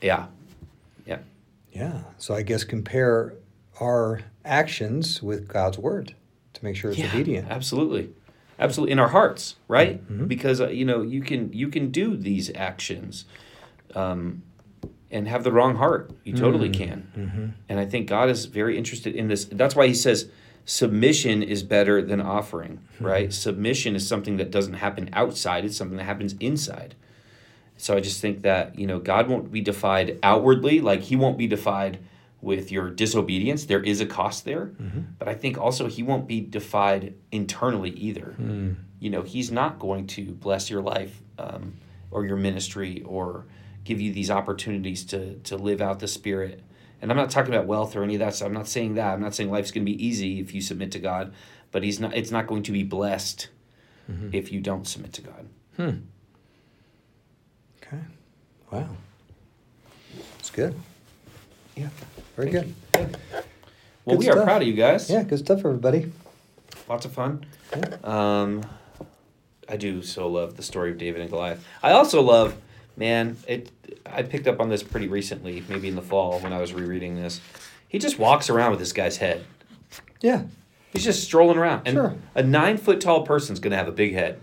Yeah. 0.00 0.26
Yeah. 1.06 1.18
Yeah. 1.72 2.02
So 2.16 2.34
I 2.34 2.42
guess 2.42 2.64
compare 2.64 3.34
our 3.80 4.22
actions 4.44 5.22
with 5.22 5.46
God's 5.46 5.78
word 5.78 6.14
to 6.54 6.64
make 6.64 6.74
sure 6.74 6.90
it's 6.90 7.00
obedient. 7.00 7.48
Absolutely. 7.50 8.10
Absolutely. 8.60 8.92
In 8.92 8.98
our 8.98 9.08
hearts, 9.08 9.56
right? 9.68 10.02
Mm-hmm. 10.04 10.26
Because, 10.26 10.60
uh, 10.60 10.68
you 10.68 10.84
know, 10.84 11.02
you 11.02 11.22
can, 11.22 11.52
you 11.52 11.68
can 11.68 11.90
do 11.90 12.16
these 12.16 12.50
actions 12.54 13.24
um, 13.94 14.42
and 15.10 15.26
have 15.26 15.42
the 15.44 15.50
wrong 15.50 15.76
heart. 15.76 16.10
You 16.24 16.34
totally 16.36 16.68
Mm-hmm. 16.68 16.84
can. 17.14 17.54
And 17.68 17.80
I 17.80 17.86
think 17.86 18.06
God 18.06 18.28
is 18.28 18.44
very 18.44 18.76
interested 18.78 19.14
in 19.16 19.28
this. 19.28 19.46
That's 19.46 19.74
why 19.74 19.86
he 19.86 19.94
says, 19.94 20.28
submission 20.66 21.42
is 21.42 21.62
better 21.62 22.02
than 22.02 22.20
offering, 22.20 22.78
Mm-hmm. 22.94 23.06
right? 23.06 23.32
Submission 23.32 23.96
is 23.96 24.06
something 24.06 24.36
that 24.36 24.50
doesn't 24.50 24.74
happen 24.74 25.08
outside, 25.12 25.64
it's 25.64 25.76
something 25.76 25.96
that 25.96 26.04
happens 26.04 26.34
inside. 26.38 26.94
So 27.78 27.96
I 27.96 28.00
just 28.00 28.20
think 28.20 28.42
that, 28.42 28.78
you 28.78 28.86
know, 28.86 28.98
God 28.98 29.26
won't 29.26 29.50
be 29.50 29.62
defied 29.62 30.18
outwardly, 30.22 30.80
like 30.82 31.00
he 31.00 31.16
won't 31.16 31.38
be 31.38 31.46
defied 31.46 31.98
with 32.42 32.72
your 32.72 32.90
disobedience. 32.90 33.66
There 33.66 33.82
is 33.82 34.00
a 34.00 34.06
cost 34.06 34.44
there. 34.44 34.66
Mm-hmm. 34.66 35.00
But 35.18 35.28
I 35.28 35.34
think 35.34 35.58
also 35.58 35.86
he 35.86 36.02
won't 36.02 36.26
be 36.26 36.40
defied 36.40 37.14
internally 37.30 37.90
either. 37.90 38.34
Mm. 38.40 38.76
You 38.98 39.10
know, 39.10 39.22
he's 39.22 39.50
not 39.50 39.78
going 39.78 40.06
to 40.08 40.32
bless 40.32 40.70
your 40.70 40.80
life 40.80 41.20
um, 41.38 41.74
or 42.10 42.24
your 42.24 42.36
ministry 42.36 43.02
or 43.06 43.46
give 43.84 44.00
you 44.00 44.12
these 44.12 44.30
opportunities 44.30 45.04
to 45.06 45.34
to 45.40 45.56
live 45.56 45.80
out 45.80 46.00
the 46.00 46.08
spirit. 46.08 46.62
And 47.02 47.10
I'm 47.10 47.16
not 47.16 47.30
talking 47.30 47.54
about 47.54 47.66
wealth 47.66 47.96
or 47.96 48.02
any 48.02 48.14
of 48.14 48.20
that 48.20 48.34
So 48.34 48.44
I'm 48.44 48.52
not 48.52 48.68
saying 48.68 48.94
that. 48.94 49.14
I'm 49.14 49.22
not 49.22 49.34
saying 49.34 49.50
life's 49.50 49.70
going 49.70 49.86
to 49.86 49.90
be 49.90 50.06
easy 50.06 50.38
if 50.38 50.54
you 50.54 50.60
submit 50.60 50.92
to 50.92 50.98
God, 50.98 51.32
but 51.70 51.82
he's 51.82 51.98
not 52.00 52.14
it's 52.14 52.30
not 52.30 52.46
going 52.46 52.62
to 52.64 52.72
be 52.72 52.82
blessed 52.82 53.48
if 54.32 54.52
you 54.52 54.60
don't 54.60 54.86
submit 54.86 55.12
to 55.14 55.22
God. 55.22 55.48
Okay. 57.82 58.02
Wow. 58.70 58.88
It's 60.38 60.50
good. 60.50 60.74
Yeah. 61.76 61.88
Very 62.40 62.52
good. 62.52 62.74
Well, 64.06 64.16
Good 64.16 64.18
we 64.18 64.28
are 64.30 64.42
proud 64.44 64.62
of 64.62 64.68
you 64.68 64.72
guys. 64.72 65.10
Yeah, 65.10 65.22
good 65.24 65.40
stuff, 65.40 65.58
everybody. 65.58 66.10
Lots 66.88 67.04
of 67.04 67.12
fun. 67.12 67.44
Yeah. 67.76 67.96
Um, 68.02 68.64
I 69.68 69.76
do 69.76 70.00
so 70.02 70.26
love 70.26 70.56
the 70.56 70.62
story 70.62 70.90
of 70.90 70.96
David 70.96 71.20
and 71.20 71.28
Goliath. 71.28 71.62
I 71.82 71.92
also 71.92 72.22
love, 72.22 72.56
man, 72.96 73.36
it. 73.46 73.70
I 74.06 74.22
picked 74.22 74.46
up 74.48 74.58
on 74.58 74.70
this 74.70 74.82
pretty 74.82 75.06
recently, 75.06 75.62
maybe 75.68 75.88
in 75.88 75.96
the 75.96 76.02
fall 76.02 76.40
when 76.40 76.52
I 76.54 76.60
was 76.60 76.72
rereading 76.72 77.14
this. 77.16 77.42
He 77.88 77.98
just 77.98 78.18
walks 78.18 78.48
around 78.48 78.70
with 78.70 78.80
this 78.80 78.92
guy's 78.94 79.18
head. 79.18 79.44
Yeah. 80.22 80.44
He's 80.94 81.04
just 81.04 81.22
strolling 81.22 81.58
around, 81.58 81.82
and 81.86 81.94
Sure. 81.94 82.14
a 82.34 82.42
nine 82.42 82.78
foot 82.78 83.02
tall 83.02 83.22
person's 83.26 83.60
gonna 83.60 83.76
have 83.76 83.86
a 83.86 83.92
big 83.92 84.14
head. 84.14 84.40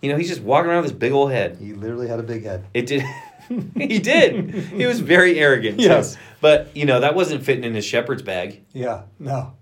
You 0.00 0.10
know, 0.10 0.16
he's 0.16 0.28
just 0.28 0.40
walking 0.42 0.70
around 0.70 0.82
with 0.82 0.92
this 0.92 0.98
big 0.98 1.12
old 1.12 1.32
head. 1.32 1.58
He 1.60 1.72
literally 1.74 2.06
had 2.08 2.20
a 2.20 2.22
big 2.22 2.44
head. 2.44 2.64
It 2.72 2.86
did. 2.86 3.02
he 3.76 3.98
did. 3.98 4.50
He 4.54 4.86
was 4.86 5.00
very 5.00 5.38
arrogant. 5.38 5.78
too. 5.78 5.84
Yes. 5.84 6.16
But 6.40 6.74
you 6.76 6.84
know 6.86 7.00
that 7.00 7.14
wasn't 7.14 7.44
fitting 7.44 7.64
in 7.64 7.74
his 7.74 7.84
shepherd's 7.84 8.22
bag, 8.22 8.62
Yeah. 8.72 9.02
No. 9.18 9.54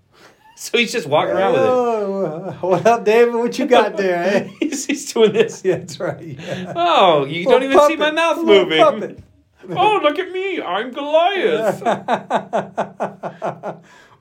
so 0.55 0.77
he's 0.77 0.91
just 0.91 1.07
walking 1.07 1.35
around 1.35 1.53
with 1.53 1.61
it. 1.63 1.67
Oh, 1.67 2.57
what 2.69 2.85
up, 2.85 3.03
David? 3.03 3.33
What 3.35 3.57
you 3.59 3.65
got 3.65 3.97
there, 3.97 4.23
eh? 4.23 4.49
he's, 4.59 4.85
he's 4.85 5.11
doing 5.11 5.33
this. 5.33 5.63
yeah, 5.65 5.77
that's 5.79 5.99
right. 5.99 6.21
Yeah. 6.21 6.73
Oh, 6.75 7.25
you 7.25 7.45
don't 7.45 7.63
even 7.63 7.79
see 7.87 7.95
my 7.95 8.11
mouth 8.11 8.43
moving. 8.45 9.23
Oh, 9.71 9.99
look 10.01 10.17
at 10.19 10.31
me. 10.31 10.61
I'm 10.61 10.91
Goliath. 10.91 11.81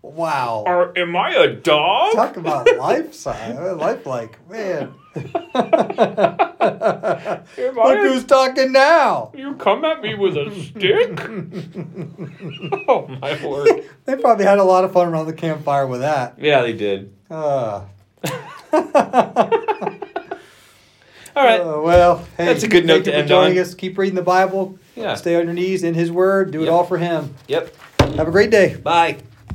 Wow. 0.02 0.62
Or 0.66 0.96
am 0.98 1.16
I 1.16 1.30
a 1.34 1.52
dog? 1.52 2.14
Talk 2.14 2.36
about 2.36 2.68
life 2.76 3.12
size, 3.14 3.56
life 3.76 4.06
like 4.06 4.38
man. 4.48 4.94
Am 5.18 5.26
Look 7.74 7.78
I 7.78 7.96
who's 8.08 8.24
talking 8.24 8.72
now. 8.72 9.32
you 9.36 9.54
come 9.56 9.84
at 9.84 10.02
me 10.02 10.14
with 10.14 10.36
a 10.36 10.50
stick? 10.62 11.18
oh, 12.88 13.06
my 13.20 13.46
word. 13.46 13.84
They 14.04 14.16
probably 14.16 14.44
had 14.44 14.58
a 14.58 14.64
lot 14.64 14.84
of 14.84 14.92
fun 14.92 15.08
around 15.08 15.26
the 15.26 15.32
campfire 15.32 15.86
with 15.86 16.00
that. 16.00 16.34
Yeah, 16.38 16.62
they 16.62 16.72
did. 16.72 17.12
Uh, 17.30 17.84
All 21.36 21.44
right. 21.44 21.60
uh, 21.60 21.80
well, 21.82 22.26
hey, 22.36 22.46
That's 22.46 22.64
a 22.64 22.68
good 22.68 22.84
note 22.84 23.04
to 23.04 23.12
for 23.12 23.16
end 23.16 23.28
joining 23.28 23.58
on. 23.58 23.62
us. 23.62 23.74
Keep 23.74 23.96
reading 23.98 24.16
the 24.16 24.22
Bible. 24.22 24.76
Yeah. 24.96 25.14
Stay 25.14 25.36
on 25.36 25.44
your 25.44 25.54
knees 25.54 25.84
in 25.84 25.94
His 25.94 26.10
Word. 26.10 26.50
Do 26.50 26.62
it 26.64 26.68
all 26.68 26.82
for 26.84 26.98
Him. 26.98 27.34
Yep. 27.46 27.74
Have 28.00 28.26
a 28.26 28.30
great 28.32 28.50
day. 28.50 28.74
Bye. 28.76 29.18